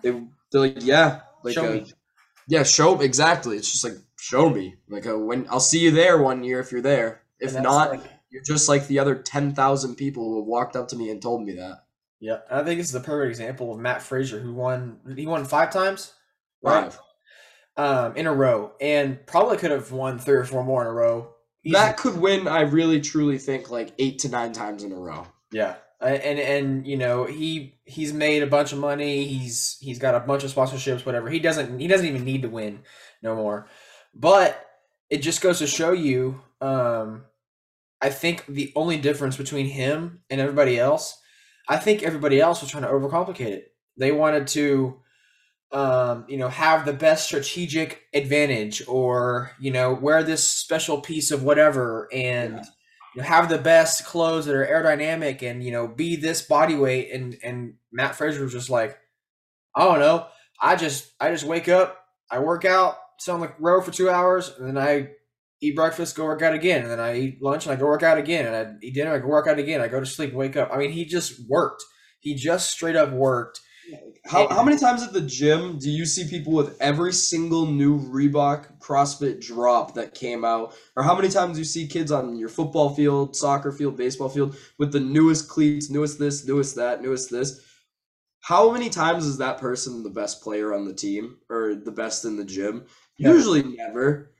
they 0.02 0.10
they're 0.50 0.60
like, 0.60 0.78
yeah, 0.80 1.20
like 1.44 1.54
Show 1.54 1.68
uh, 1.68 1.72
me. 1.74 1.92
yeah, 2.48 2.62
show 2.62 3.00
exactly. 3.00 3.56
It's 3.56 3.70
just 3.70 3.84
like 3.84 3.98
show 4.18 4.48
me. 4.48 4.76
Like 4.88 5.06
uh, 5.06 5.18
when 5.18 5.46
I'll 5.50 5.60
see 5.60 5.80
you 5.80 5.90
there 5.90 6.20
one 6.20 6.44
year 6.44 6.60
if 6.60 6.72
you're 6.72 6.80
there. 6.80 7.22
If 7.40 7.54
not, 7.54 7.90
like- 7.90 8.02
you're 8.30 8.42
just 8.42 8.68
like 8.68 8.86
the 8.86 8.98
other 8.98 9.14
ten 9.14 9.54
thousand 9.54 9.96
people 9.96 10.24
who 10.24 10.40
have 10.40 10.46
walked 10.46 10.76
up 10.76 10.88
to 10.88 10.96
me 10.96 11.10
and 11.10 11.20
told 11.20 11.44
me 11.44 11.54
that. 11.54 11.84
Yeah, 12.20 12.38
and 12.50 12.60
I 12.60 12.64
think 12.64 12.78
this 12.80 12.88
is 12.88 12.94
a 12.94 13.00
perfect 13.00 13.30
example 13.30 13.72
of 13.72 13.78
Matt 13.78 14.02
Fraser, 14.02 14.40
who 14.40 14.54
won. 14.54 14.98
He 15.16 15.26
won 15.26 15.44
five 15.44 15.70
times, 15.70 16.12
right? 16.62 16.96
Um, 17.76 18.16
in 18.16 18.26
a 18.26 18.34
row, 18.34 18.72
and 18.80 19.24
probably 19.26 19.56
could 19.56 19.70
have 19.70 19.92
won 19.92 20.18
three 20.18 20.34
or 20.36 20.44
four 20.44 20.64
more 20.64 20.82
in 20.82 20.88
a 20.88 20.92
row. 20.92 21.34
Easy. 21.64 21.74
That 21.74 21.96
could 21.96 22.18
win. 22.18 22.48
I 22.48 22.62
really 22.62 23.00
truly 23.00 23.38
think 23.38 23.70
like 23.70 23.92
eight 23.98 24.18
to 24.20 24.28
nine 24.28 24.52
times 24.52 24.82
in 24.82 24.92
a 24.92 24.96
row. 24.96 25.26
yeah, 25.52 25.76
and 26.00 26.38
and 26.38 26.86
you 26.86 26.96
know 26.96 27.24
he 27.24 27.78
he's 27.84 28.12
made 28.12 28.42
a 28.42 28.46
bunch 28.46 28.72
of 28.72 28.78
money. 28.78 29.24
He's 29.24 29.76
he's 29.80 29.98
got 29.98 30.14
a 30.14 30.20
bunch 30.20 30.44
of 30.44 30.52
sponsorships, 30.52 31.06
whatever. 31.06 31.28
He 31.28 31.38
doesn't 31.38 31.78
he 31.78 31.86
doesn't 31.86 32.06
even 32.06 32.24
need 32.24 32.42
to 32.42 32.48
win 32.48 32.80
no 33.22 33.36
more. 33.36 33.68
But 34.14 34.64
it 35.10 35.18
just 35.18 35.40
goes 35.40 35.58
to 35.58 35.66
show 35.66 35.92
you. 35.92 36.40
Um, 36.60 37.24
I 38.00 38.10
think 38.10 38.46
the 38.46 38.72
only 38.76 38.96
difference 38.98 39.36
between 39.36 39.66
him 39.66 40.20
and 40.30 40.40
everybody 40.40 40.78
else, 40.78 41.20
I 41.68 41.76
think 41.76 42.02
everybody 42.02 42.40
else 42.40 42.60
was 42.62 42.70
trying 42.70 42.84
to 42.84 42.88
overcomplicate 42.90 43.40
it. 43.52 43.72
They 43.96 44.12
wanted 44.12 44.46
to, 44.48 45.00
um, 45.72 46.24
you 46.28 46.38
know, 46.38 46.48
have 46.48 46.86
the 46.86 46.92
best 46.94 47.26
strategic 47.26 48.02
advantage, 48.14 48.82
or 48.88 49.52
you 49.60 49.70
know, 49.70 49.92
wear 49.92 50.22
this 50.22 50.46
special 50.48 51.00
piece 51.00 51.30
of 51.30 51.42
whatever, 51.42 52.08
and 52.12 52.54
Yeah. 52.54 52.62
you 53.14 53.22
know, 53.22 53.28
have 53.28 53.48
the 53.48 53.58
best 53.58 54.06
clothes 54.06 54.46
that 54.46 54.54
are 54.54 54.66
aerodynamic, 54.66 55.42
and 55.42 55.62
you 55.62 55.70
know, 55.72 55.86
be 55.88 56.16
this 56.16 56.42
body 56.42 56.74
weight. 56.76 57.10
And 57.12 57.36
and 57.42 57.74
Matt 57.92 58.14
Fraser 58.16 58.42
was 58.44 58.52
just 58.52 58.70
like, 58.70 58.98
I 59.74 59.84
don't 59.84 60.00
know. 60.00 60.26
I 60.60 60.76
just 60.76 61.12
I 61.20 61.30
just 61.30 61.44
wake 61.44 61.68
up, 61.68 62.02
I 62.30 62.38
work 62.40 62.64
out, 62.64 62.96
sit 63.18 63.32
on 63.32 63.40
the 63.40 63.52
row 63.58 63.80
for 63.82 63.90
two 63.90 64.08
hours, 64.10 64.52
and 64.58 64.68
then 64.68 64.78
I 64.78 65.10
eat 65.60 65.74
breakfast, 65.74 66.16
go 66.16 66.24
work 66.24 66.42
out 66.42 66.54
again, 66.54 66.82
and 66.82 66.90
then 66.90 67.00
I 67.00 67.18
eat 67.18 67.42
lunch 67.42 67.66
and 67.66 67.72
I 67.72 67.76
go 67.76 67.86
work 67.86 68.02
out 68.02 68.18
again, 68.18 68.46
and 68.46 68.56
I 68.56 68.74
eat 68.82 68.94
dinner, 68.94 69.12
I 69.12 69.18
go 69.18 69.26
work 69.26 69.46
out 69.46 69.58
again, 69.58 69.80
I 69.80 69.88
go 69.88 70.00
to 70.00 70.06
sleep, 70.06 70.32
wake 70.32 70.56
up. 70.56 70.70
I 70.72 70.78
mean, 70.78 70.92
he 70.92 71.04
just 71.04 71.48
worked. 71.48 71.84
He 72.20 72.34
just 72.34 72.70
straight 72.70 72.96
up 72.96 73.10
worked. 73.10 73.60
How, 74.26 74.48
how 74.48 74.62
many 74.62 74.76
times 74.76 75.02
at 75.02 75.14
the 75.14 75.20
gym 75.22 75.78
do 75.78 75.90
you 75.90 76.04
see 76.04 76.28
people 76.28 76.52
with 76.52 76.76
every 76.80 77.12
single 77.12 77.64
new 77.64 77.98
Reebok 77.98 78.78
CrossFit 78.80 79.40
drop 79.40 79.94
that 79.94 80.14
came 80.14 80.44
out? 80.44 80.74
Or 80.94 81.02
how 81.02 81.14
many 81.14 81.28
times 81.30 81.54
do 81.54 81.60
you 81.60 81.64
see 81.64 81.86
kids 81.86 82.12
on 82.12 82.36
your 82.36 82.50
football 82.50 82.94
field, 82.94 83.34
soccer 83.34 83.72
field, 83.72 83.96
baseball 83.96 84.28
field 84.28 84.56
with 84.78 84.92
the 84.92 85.00
newest 85.00 85.48
cleats, 85.48 85.88
newest 85.88 86.18
this, 86.18 86.46
newest 86.46 86.76
that, 86.76 87.02
newest 87.02 87.30
this? 87.30 87.64
How 88.40 88.70
many 88.70 88.90
times 88.90 89.24
is 89.24 89.38
that 89.38 89.58
person 89.58 90.02
the 90.02 90.10
best 90.10 90.42
player 90.42 90.74
on 90.74 90.84
the 90.84 90.94
team 90.94 91.38
or 91.48 91.74
the 91.74 91.90
best 91.90 92.24
in 92.24 92.36
the 92.36 92.44
gym? 92.44 92.84
Usually 93.16 93.62
never. 93.62 94.32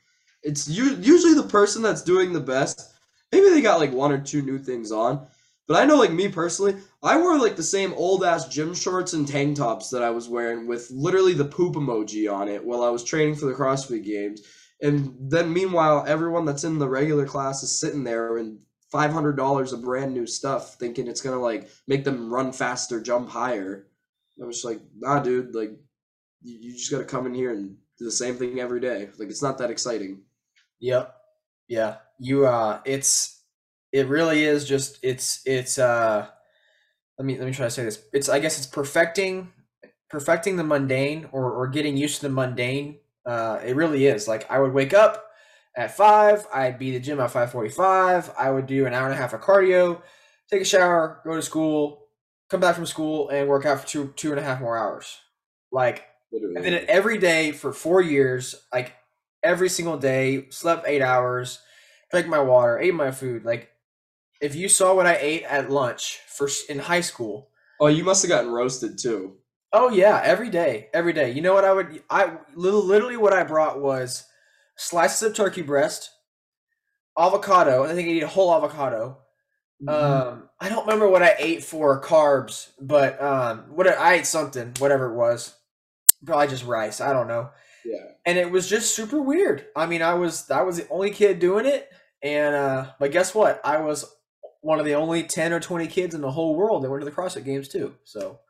It's 0.43 0.69
usually 0.69 1.35
the 1.35 1.49
person 1.49 1.83
that's 1.83 2.03
doing 2.03 2.33
the 2.33 2.41
best. 2.41 2.95
Maybe 3.33 3.51
they 3.51 3.61
got 3.61 3.81
like 3.81 3.93
one 3.93 4.13
or 4.13 4.19
two 4.19 4.43
new 4.43 4.59
things 4.59 4.93
on. 4.93 5.27
But 5.67 5.77
I 5.77 5.85
know, 5.85 5.97
like 5.97 6.13
me 6.13 6.29
personally, 6.29 6.77
I 7.03 7.19
wore 7.19 7.39
like 7.39 7.57
the 7.57 7.63
same 7.63 7.93
old 7.93 8.25
ass 8.25 8.49
gym 8.49 8.75
shorts 8.75 9.13
and 9.13 9.29
tank 9.29 9.59
tops 9.59 9.91
that 9.91 10.03
I 10.03 10.09
was 10.09 10.29
wearing 10.29 10.67
with 10.67 10.91
literally 10.91 11.35
the 11.35 11.45
poop 11.45 11.75
emoji 11.75 12.33
on 12.33 12.49
it 12.49 12.65
while 12.65 12.83
I 12.83 12.89
was 12.89 13.05
training 13.05 13.35
for 13.35 13.45
the 13.45 13.53
CrossFit 13.53 14.03
Games. 14.03 14.41
And 14.81 15.15
then 15.21 15.53
meanwhile, 15.53 16.05
everyone 16.09 16.47
that's 16.47 16.65
in 16.65 16.79
the 16.79 16.89
regular 16.89 17.27
class 17.27 17.63
is 17.63 17.79
sitting 17.79 18.03
there 18.03 18.39
and 18.39 18.59
five 18.91 19.13
hundred 19.13 19.37
dollars 19.37 19.75
of 19.75 19.83
brand 19.83 20.15
new 20.15 20.27
stuff, 20.27 20.77
thinking 20.77 21.07
it's 21.07 21.21
gonna 21.21 21.39
like 21.39 21.69
make 21.87 22.03
them 22.03 22.33
run 22.33 22.51
faster, 22.53 22.99
jump 23.01 23.29
higher. 23.29 23.89
I 24.43 24.47
was 24.47 24.65
like, 24.65 24.81
nah, 24.97 25.21
dude, 25.21 25.55
like 25.55 25.73
you, 26.43 26.59
you 26.61 26.73
just 26.73 26.91
gotta 26.91 27.05
come 27.05 27.27
in 27.27 27.35
here 27.35 27.53
and 27.53 27.77
do 27.99 28.05
the 28.07 28.11
same 28.11 28.37
thing 28.37 28.59
every 28.59 28.81
day. 28.81 29.11
Like 29.19 29.29
it's 29.29 29.43
not 29.43 29.59
that 29.59 29.71
exciting. 29.71 30.23
Yep. 30.81 31.15
Yeah. 31.69 31.97
You 32.19 32.47
uh 32.47 32.81
it's 32.85 33.43
it 33.93 34.07
really 34.09 34.45
is 34.45 34.67
just 34.69 34.99
it's 35.03 35.41
it's 35.47 35.79
uh 35.79 36.27
let 37.19 37.25
me 37.25 37.39
let 37.39 37.47
me 37.47 37.53
try 37.53 37.67
to 37.67 37.71
say 37.71 37.85
this. 37.85 38.03
It's 38.13 38.29
I 38.29 38.39
guess 38.39 38.59
it's 38.59 38.67
perfecting 38.67 39.53
perfecting 40.11 40.57
the 40.57 40.65
mundane 40.65 41.29
or 41.33 41.53
or 41.53 41.69
getting 41.69 41.97
used 41.97 42.17
to 42.17 42.29
the 42.29 42.35
mundane. 42.35 42.99
Uh 43.27 43.59
it 43.65 43.77
really 43.77 44.07
is. 44.07 44.29
Like 44.29 44.51
I 44.51 44.59
would 44.59 44.73
wake 44.73 44.95
up 44.95 45.27
at 45.77 45.97
five, 45.97 46.47
I'd 46.53 46.79
be 46.79 46.91
at 46.95 46.95
the 46.95 47.07
gym 47.07 47.21
at 47.21 47.31
five 47.31 47.53
forty 47.53 47.71
five, 47.71 48.31
I 48.39 48.51
would 48.51 48.67
do 48.67 48.87
an 48.87 48.95
hour 48.95 49.05
and 49.05 49.15
a 49.15 49.17
half 49.17 49.33
of 49.33 49.41
cardio, 49.41 50.03
take 50.51 50.63
a 50.63 50.65
shower, 50.65 51.21
go 51.25 51.37
to 51.37 51.43
school, 51.43 52.07
come 52.51 52.61
back 52.61 52.75
from 52.75 52.87
school 52.87 53.29
and 53.29 53.49
work 53.49 53.65
out 53.67 53.81
for 53.81 53.87
two 53.87 54.13
two 54.17 54.31
and 54.31 54.41
a 54.41 54.43
half 54.43 54.61
more 54.61 54.77
hours. 54.77 55.19
Like 55.71 56.05
Literally. 56.31 56.61
Did 56.63 56.73
it 56.75 56.89
every 56.89 57.17
day 57.19 57.53
for 57.53 57.73
four 57.73 58.03
years, 58.03 58.55
like 58.73 58.93
every 59.43 59.69
single 59.69 59.97
day. 59.99 60.47
Slept 60.51 60.87
eight 60.87 61.03
hours, 61.03 61.61
drank 62.11 62.27
my 62.27 62.41
water, 62.41 62.79
ate 62.79 62.95
my 62.95 63.11
food. 63.11 63.45
Like, 63.45 63.71
if 64.41 64.55
you 64.55 64.69
saw 64.69 64.95
what 64.95 65.07
I 65.07 65.17
ate 65.17 65.43
at 65.45 65.71
lunch 65.71 66.21
for 66.29 66.49
in 66.69 66.79
high 66.79 67.01
school, 67.01 67.51
Oh, 67.81 67.87
you 67.87 68.03
must 68.05 68.23
have 68.23 68.29
gotten 68.29 68.51
roasted 68.51 68.99
too. 68.99 69.37
oh 69.73 69.91
yeah, 69.91 70.21
every 70.25 70.51
day, 70.51 70.89
every 70.93 71.13
day. 71.13 71.31
You 71.31 71.43
know 71.43 71.55
what 71.55 71.65
I 71.65 71.73
would? 71.73 72.03
I 72.11 72.39
literally 72.55 73.17
what 73.17 73.33
I 73.33 73.45
brought 73.45 73.81
was 73.81 74.25
slices 74.77 75.23
of 75.23 75.35
turkey 75.35 75.63
breast, 75.63 76.11
avocado. 77.17 77.85
I 77.85 77.95
think 77.95 78.09
I 78.09 78.13
ate 78.13 78.23
a 78.23 78.29
whole 78.29 78.55
avocado. 78.55 79.19
Um, 79.87 80.49
I 80.61 80.69
don't 80.69 80.87
remember 80.87 81.09
what 81.09 81.23
I 81.23 81.35
ate 81.39 81.63
for 81.63 82.03
carbs, 82.03 82.71
but 82.81 83.21
um, 83.23 83.67
what 83.71 83.87
I 83.87 84.15
ate 84.15 84.27
something, 84.27 84.73
whatever 84.79 85.07
it 85.13 85.15
was, 85.15 85.55
probably 86.27 86.49
just 86.49 86.65
rice. 86.65 87.01
I 87.01 87.13
don't 87.13 87.29
know. 87.29 87.51
Yeah. 87.89 88.13
and 88.27 88.39
it 88.39 88.51
was 88.51 88.69
just 88.69 88.95
super 88.95 89.21
weird. 89.21 89.67
I 89.75 89.87
mean, 89.87 90.03
I 90.03 90.15
was 90.15 90.51
I 90.51 90.63
was 90.63 90.77
the 90.77 90.89
only 90.89 91.11
kid 91.11 91.39
doing 91.39 91.67
it, 91.67 91.91
and 92.23 92.55
uh, 92.55 92.87
but 92.99 93.13
guess 93.13 93.35
what? 93.35 93.61
I 93.65 93.79
was 93.79 94.05
one 94.61 94.79
of 94.79 94.85
the 94.85 94.95
only 94.95 95.23
ten 95.23 95.53
or 95.53 95.61
twenty 95.61 95.87
kids 95.87 96.15
in 96.15 96.21
the 96.21 96.31
whole 96.31 96.55
world 96.55 96.83
that 96.83 96.91
went 96.91 97.01
to 97.01 97.05
the 97.05 97.15
CrossFit 97.15 97.45
Games 97.45 97.69
too. 97.69 97.95
So 98.05 98.41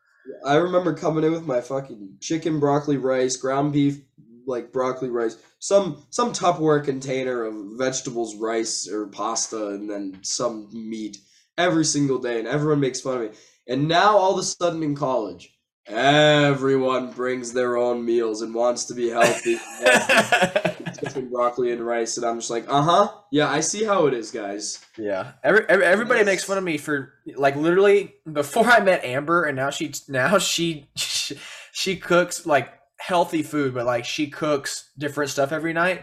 I 0.44 0.56
remember 0.56 0.94
coming 0.94 1.24
in 1.24 1.32
with 1.32 1.46
my 1.46 1.60
fucking 1.60 2.16
chicken 2.20 2.60
broccoli 2.60 2.96
rice, 2.96 3.36
ground 3.36 3.72
beef 3.72 4.00
like 4.46 4.72
broccoli 4.72 5.10
rice, 5.10 5.36
some 5.58 6.02
some 6.10 6.32
Tupperware 6.32 6.84
container 6.84 7.44
of 7.44 7.54
vegetables, 7.76 8.34
rice 8.36 8.88
or 8.88 9.06
pasta, 9.06 9.68
and 9.68 9.88
then 9.88 10.18
some 10.22 10.68
meat 10.72 11.18
every 11.56 11.84
single 11.84 12.18
day, 12.18 12.38
and 12.38 12.48
everyone 12.48 12.80
makes 12.80 13.00
fun 13.00 13.16
of 13.16 13.30
me. 13.30 13.36
And 13.68 13.86
now 13.86 14.16
all 14.16 14.32
of 14.32 14.38
a 14.38 14.42
sudden 14.42 14.82
in 14.82 14.96
college, 14.96 15.57
everyone 15.88 17.10
brings 17.10 17.52
their 17.52 17.76
own 17.76 18.04
meals 18.04 18.42
and 18.42 18.54
wants 18.54 18.84
to 18.86 18.94
be 18.94 19.08
healthy. 19.10 19.58
chicken, 21.00 21.28
broccoli, 21.28 21.72
and 21.72 21.84
rice, 21.84 22.16
and 22.16 22.26
I'm 22.26 22.38
just 22.38 22.50
like, 22.50 22.64
uh 22.68 22.82
huh, 22.82 23.12
yeah, 23.30 23.48
I 23.48 23.60
see 23.60 23.84
how 23.84 24.06
it 24.06 24.14
is, 24.14 24.30
guys. 24.30 24.84
yeah, 24.96 25.32
every, 25.42 25.64
every 25.68 25.84
everybody 25.84 26.24
makes 26.24 26.44
fun 26.44 26.58
of 26.58 26.64
me 26.64 26.78
for 26.78 27.14
like 27.36 27.56
literally 27.56 28.14
before 28.30 28.66
I 28.66 28.80
met 28.80 29.04
Amber, 29.04 29.44
and 29.44 29.56
now 29.56 29.70
she 29.70 29.92
now 30.08 30.38
she 30.38 30.88
she, 30.96 31.38
she 31.72 31.96
cooks 31.96 32.46
like 32.46 32.72
healthy 32.98 33.42
food, 33.42 33.74
but 33.74 33.86
like 33.86 34.04
she 34.04 34.28
cooks 34.28 34.90
different 34.98 35.30
stuff 35.30 35.52
every 35.52 35.72
night. 35.72 36.02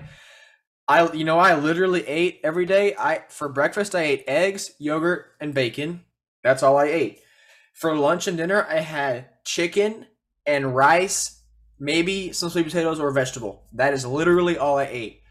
I 0.87 1.11
you 1.11 1.23
know 1.23 1.39
I 1.39 1.55
literally 1.55 2.07
ate 2.07 2.39
every 2.43 2.65
day. 2.65 2.95
I 2.97 3.23
for 3.29 3.49
breakfast 3.49 3.95
I 3.95 4.01
ate 4.01 4.23
eggs, 4.27 4.71
yogurt, 4.79 5.25
and 5.39 5.53
bacon. 5.53 6.01
That's 6.43 6.63
all 6.63 6.77
I 6.77 6.85
ate. 6.85 7.19
For 7.73 7.95
lunch 7.97 8.27
and 8.27 8.37
dinner 8.37 8.65
I 8.69 8.79
had 8.79 9.29
chicken 9.45 10.07
and 10.45 10.75
rice, 10.75 11.41
maybe 11.79 12.33
some 12.33 12.49
sweet 12.49 12.65
potatoes 12.65 12.99
or 12.99 13.09
a 13.09 13.13
vegetable. 13.13 13.63
That 13.73 13.93
is 13.93 14.05
literally 14.05 14.57
all 14.57 14.77
I 14.77 14.85
ate. 14.85 15.21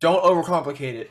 Don't 0.00 0.22
overcomplicate 0.24 0.94
it. 0.94 1.10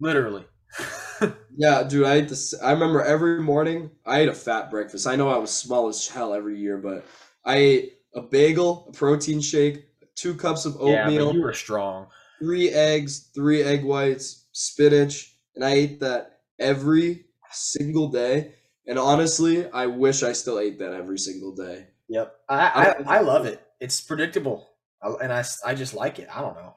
Literally. 0.00 0.46
Yeah, 1.56 1.82
dude, 1.82 2.06
I 2.06 2.14
ate 2.14 2.28
this. 2.28 2.54
I 2.62 2.72
remember 2.72 3.02
every 3.02 3.40
morning 3.42 3.90
I 4.06 4.20
ate 4.20 4.28
a 4.28 4.34
fat 4.34 4.70
breakfast. 4.70 5.06
I 5.06 5.16
know 5.16 5.28
I 5.28 5.38
was 5.38 5.50
small 5.50 5.88
as 5.88 6.06
hell 6.06 6.32
every 6.32 6.58
year, 6.58 6.78
but 6.78 7.04
I 7.44 7.56
ate 7.56 7.92
a 8.14 8.22
bagel, 8.22 8.86
a 8.88 8.92
protein 8.92 9.40
shake, 9.40 9.84
two 10.14 10.34
cups 10.34 10.66
of 10.66 10.76
Yeah, 10.84 11.10
oatmeal, 11.10 11.26
but 11.26 11.34
you 11.34 11.42
were 11.42 11.52
strong. 11.52 12.08
three 12.40 12.70
eggs, 12.70 13.30
three 13.34 13.62
egg 13.62 13.84
whites, 13.84 14.46
spinach, 14.52 15.34
and 15.56 15.64
I 15.64 15.70
ate 15.72 16.00
that 16.00 16.40
every 16.58 17.24
single 17.50 18.08
day. 18.08 18.54
And 18.88 18.98
honestly, 18.98 19.70
I 19.70 19.86
wish 19.86 20.22
I 20.22 20.32
still 20.32 20.58
ate 20.58 20.78
that 20.80 20.92
every 20.94 21.18
single 21.18 21.54
day. 21.54 21.86
Yep. 22.08 22.34
I 22.48 22.94
I, 23.06 23.18
I 23.18 23.20
love 23.20 23.44
it. 23.46 23.62
It's 23.80 24.00
predictable, 24.00 24.70
I- 25.02 25.14
and 25.22 25.32
I, 25.32 25.44
I 25.64 25.74
just 25.74 25.94
like 25.94 26.18
it. 26.18 26.28
I 26.34 26.40
don't 26.40 26.56
know. 26.56 26.74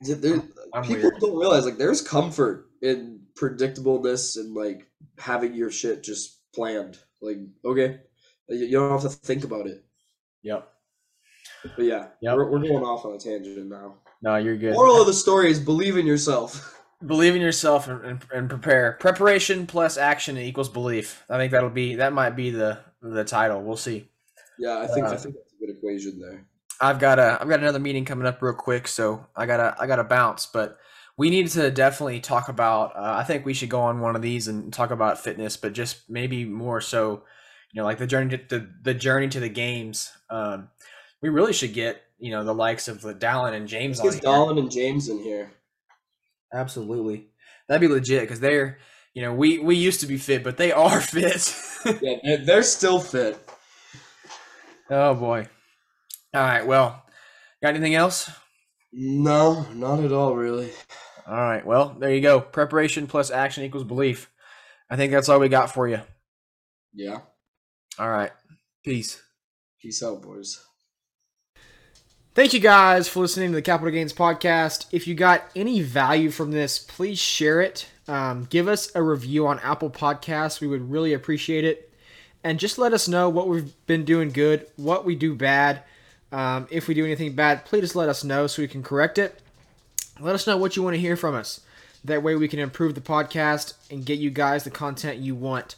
There, 0.00 0.40
people 0.82 1.02
weird. 1.02 1.20
don't 1.20 1.36
realize 1.38 1.64
like 1.64 1.78
there's 1.78 2.02
comfort 2.02 2.66
in 2.82 3.20
predictableness 3.40 4.36
and 4.36 4.54
like 4.54 4.86
having 5.18 5.54
your 5.54 5.70
shit 5.70 6.02
just 6.04 6.40
planned. 6.54 6.98
Like, 7.20 7.38
okay, 7.64 8.00
you 8.48 8.58
you 8.66 8.72
don't 8.72 8.90
have 8.92 9.02
to 9.02 9.08
think 9.08 9.44
about 9.44 9.66
it. 9.66 9.84
Yep. 10.42 10.68
But 11.76 11.84
yeah, 11.84 12.06
Yep. 12.20 12.36
we're, 12.36 12.50
we're 12.50 12.58
going 12.60 12.84
off 12.84 13.04
on 13.04 13.14
a 13.14 13.18
tangent 13.18 13.68
now. 13.68 13.94
No, 14.22 14.36
you're 14.36 14.56
good. 14.56 14.74
Moral 14.74 15.00
of 15.00 15.06
the 15.06 15.12
story 15.12 15.50
is 15.50 15.58
believe 15.60 15.96
in 15.96 16.06
yourself. 16.06 16.74
Believe 17.06 17.36
in 17.36 17.40
yourself 17.40 17.86
and, 17.88 18.04
and, 18.04 18.24
and 18.32 18.50
prepare. 18.50 18.96
Preparation 18.98 19.66
plus 19.66 19.96
action 19.96 20.36
equals 20.36 20.68
belief. 20.68 21.24
I 21.30 21.36
think 21.36 21.52
that'll 21.52 21.70
be 21.70 21.96
that 21.96 22.12
might 22.12 22.34
be 22.36 22.50
the 22.50 22.80
the 23.00 23.24
title. 23.24 23.62
We'll 23.62 23.76
see. 23.76 24.08
Yeah, 24.58 24.78
I 24.78 24.86
think 24.88 25.06
I 25.06 25.10
Uh, 25.10 25.16
think 25.16 25.36
that's 25.36 25.54
a 25.54 25.58
good 25.60 25.70
equation 25.76 26.18
there. 26.20 26.44
I've 26.80 26.98
got 26.98 27.18
a 27.18 27.38
I've 27.40 27.48
got 27.48 27.60
another 27.60 27.78
meeting 27.78 28.04
coming 28.04 28.26
up 28.26 28.42
real 28.42 28.52
quick, 28.54 28.88
so 28.88 29.24
I 29.36 29.46
gotta 29.46 29.76
I 29.78 29.86
gotta 29.86 30.04
bounce. 30.04 30.46
But 30.46 30.78
we 31.16 31.30
need 31.30 31.48
to 31.48 31.70
definitely 31.70 32.20
talk 32.20 32.48
about. 32.48 32.96
Uh, 32.96 33.14
I 33.18 33.24
think 33.24 33.44
we 33.44 33.54
should 33.54 33.68
go 33.70 33.80
on 33.80 34.00
one 34.00 34.16
of 34.16 34.22
these 34.22 34.48
and 34.48 34.72
talk 34.72 34.90
about 34.90 35.20
fitness, 35.20 35.56
but 35.56 35.72
just 35.72 36.08
maybe 36.10 36.44
more 36.44 36.80
so, 36.80 37.22
you 37.72 37.80
know, 37.80 37.84
like 37.84 37.98
the 37.98 38.06
journey 38.06 38.36
to 38.38 38.58
the, 38.58 38.68
the 38.82 38.94
journey 38.94 39.28
to 39.28 39.40
the 39.40 39.48
games. 39.48 40.12
Um, 40.30 40.68
we 41.20 41.28
really 41.28 41.52
should 41.52 41.74
get 41.74 42.02
you 42.18 42.32
know 42.32 42.42
the 42.42 42.54
likes 42.54 42.88
of 42.88 43.00
the 43.02 43.14
Dallin 43.14 43.52
and 43.54 43.68
James 43.68 44.00
on 44.00 44.06
Let's 44.06 44.16
get 44.16 44.24
Dolan 44.24 44.58
and 44.58 44.70
James 44.70 45.08
in 45.08 45.20
here. 45.20 45.52
Absolutely, 46.52 47.28
that'd 47.68 47.80
be 47.80 47.92
legit 47.92 48.22
because 48.22 48.40
they're 48.40 48.78
you 49.14 49.22
know 49.22 49.34
we 49.34 49.58
we 49.58 49.76
used 49.76 50.00
to 50.00 50.06
be 50.06 50.16
fit, 50.18 50.42
but 50.44 50.56
they 50.56 50.72
are 50.84 51.00
fit. 51.00 51.54
Yeah, 52.02 52.16
they're, 52.22 52.44
they're 52.44 52.62
still 52.62 53.00
fit. 53.00 53.38
oh 54.90 55.14
boy. 55.14 55.48
All 56.34 56.42
right. 56.42 56.66
Well, 56.66 57.02
got 57.62 57.70
anything 57.70 57.94
else? 57.94 58.30
No, 58.92 59.66
not 59.74 60.04
at 60.04 60.12
all, 60.12 60.34
really. 60.34 60.70
All 61.26 61.34
right. 61.36 61.64
Well, 61.64 61.96
there 61.98 62.14
you 62.14 62.20
go. 62.20 62.40
Preparation 62.40 63.06
plus 63.06 63.30
action 63.30 63.64
equals 63.64 63.84
belief. 63.84 64.30
I 64.90 64.96
think 64.96 65.12
that's 65.12 65.28
all 65.28 65.40
we 65.40 65.48
got 65.48 65.72
for 65.72 65.88
you. 65.88 66.00
Yeah. 66.94 67.20
All 67.98 68.10
right. 68.10 68.30
Peace. 68.84 69.22
Peace 69.80 70.02
out, 70.02 70.22
boys. 70.22 70.62
Thank 72.38 72.52
you 72.52 72.60
guys 72.60 73.08
for 73.08 73.18
listening 73.18 73.50
to 73.50 73.56
the 73.56 73.62
Capital 73.62 73.90
Gains 73.90 74.12
podcast. 74.12 74.86
If 74.92 75.08
you 75.08 75.16
got 75.16 75.50
any 75.56 75.82
value 75.82 76.30
from 76.30 76.52
this, 76.52 76.78
please 76.78 77.18
share 77.18 77.60
it. 77.60 77.88
Um, 78.06 78.44
give 78.44 78.68
us 78.68 78.92
a 78.94 79.02
review 79.02 79.48
on 79.48 79.58
Apple 79.58 79.90
Podcasts. 79.90 80.60
We 80.60 80.68
would 80.68 80.88
really 80.88 81.12
appreciate 81.12 81.64
it. 81.64 81.92
And 82.44 82.60
just 82.60 82.78
let 82.78 82.92
us 82.92 83.08
know 83.08 83.28
what 83.28 83.48
we've 83.48 83.74
been 83.88 84.04
doing 84.04 84.30
good, 84.30 84.68
what 84.76 85.04
we 85.04 85.16
do 85.16 85.34
bad. 85.34 85.82
Um, 86.30 86.68
if 86.70 86.86
we 86.86 86.94
do 86.94 87.04
anything 87.04 87.34
bad, 87.34 87.64
please 87.64 87.96
let 87.96 88.08
us 88.08 88.22
know 88.22 88.46
so 88.46 88.62
we 88.62 88.68
can 88.68 88.84
correct 88.84 89.18
it. 89.18 89.40
Let 90.20 90.36
us 90.36 90.46
know 90.46 90.56
what 90.56 90.76
you 90.76 90.84
want 90.84 90.94
to 90.94 91.00
hear 91.00 91.16
from 91.16 91.34
us. 91.34 91.62
That 92.04 92.22
way 92.22 92.36
we 92.36 92.46
can 92.46 92.60
improve 92.60 92.94
the 92.94 93.00
podcast 93.00 93.74
and 93.90 94.06
get 94.06 94.20
you 94.20 94.30
guys 94.30 94.62
the 94.62 94.70
content 94.70 95.18
you 95.18 95.34
want. 95.34 95.74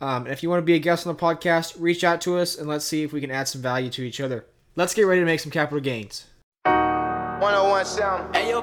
Um, 0.00 0.24
and 0.24 0.32
if 0.32 0.42
you 0.42 0.50
want 0.50 0.58
to 0.58 0.66
be 0.66 0.74
a 0.74 0.80
guest 0.80 1.06
on 1.06 1.14
the 1.14 1.22
podcast, 1.22 1.76
reach 1.78 2.02
out 2.02 2.20
to 2.22 2.36
us 2.36 2.58
and 2.58 2.66
let's 2.66 2.84
see 2.84 3.04
if 3.04 3.12
we 3.12 3.20
can 3.20 3.30
add 3.30 3.46
some 3.46 3.62
value 3.62 3.90
to 3.90 4.02
each 4.02 4.20
other. 4.20 4.44
Let's 4.76 4.92
get 4.92 5.02
ready 5.02 5.20
to 5.20 5.24
make 5.24 5.38
some 5.38 5.52
capital 5.52 5.78
gains. 5.78 6.26
101 6.64 7.84
sound. 7.84 8.34
Hey, 8.34 8.50
yo, 8.50 8.60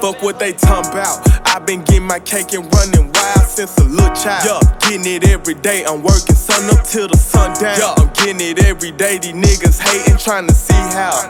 Fuck 0.00 0.22
what 0.22 0.38
they 0.38 0.52
talking 0.54 0.90
about. 0.90 1.46
i 1.46 1.58
been 1.58 1.82
getting 1.82 2.06
my 2.06 2.20
cake 2.20 2.54
and 2.54 2.64
running 2.72 3.12
wild 3.12 3.46
since 3.46 3.76
a 3.76 3.84
little 3.84 4.14
child. 4.16 4.64
Yeah, 4.64 4.78
getting 4.88 5.04
it 5.04 5.28
every 5.28 5.52
day. 5.52 5.84
I'm 5.84 6.02
working 6.02 6.34
sun 6.34 6.70
up 6.70 6.86
till 6.86 7.08
the 7.08 7.18
sun 7.18 7.52
down. 7.60 7.78
Yeah, 7.78 7.94
I'm 7.98 8.10
getting 8.14 8.40
it 8.40 8.64
every 8.64 8.92
day. 8.92 9.18
These 9.18 9.34
niggas 9.34 9.78
hating, 9.78 10.16
trying 10.16 10.46
to 10.46 10.54
see 10.54 10.72
how 10.72 11.28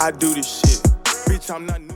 I 0.00 0.12
do 0.12 0.32
this 0.32 0.60
shit. 0.60 0.82
Bitch, 1.28 1.54
I'm 1.54 1.66
not 1.66 1.82
new. 1.82 1.90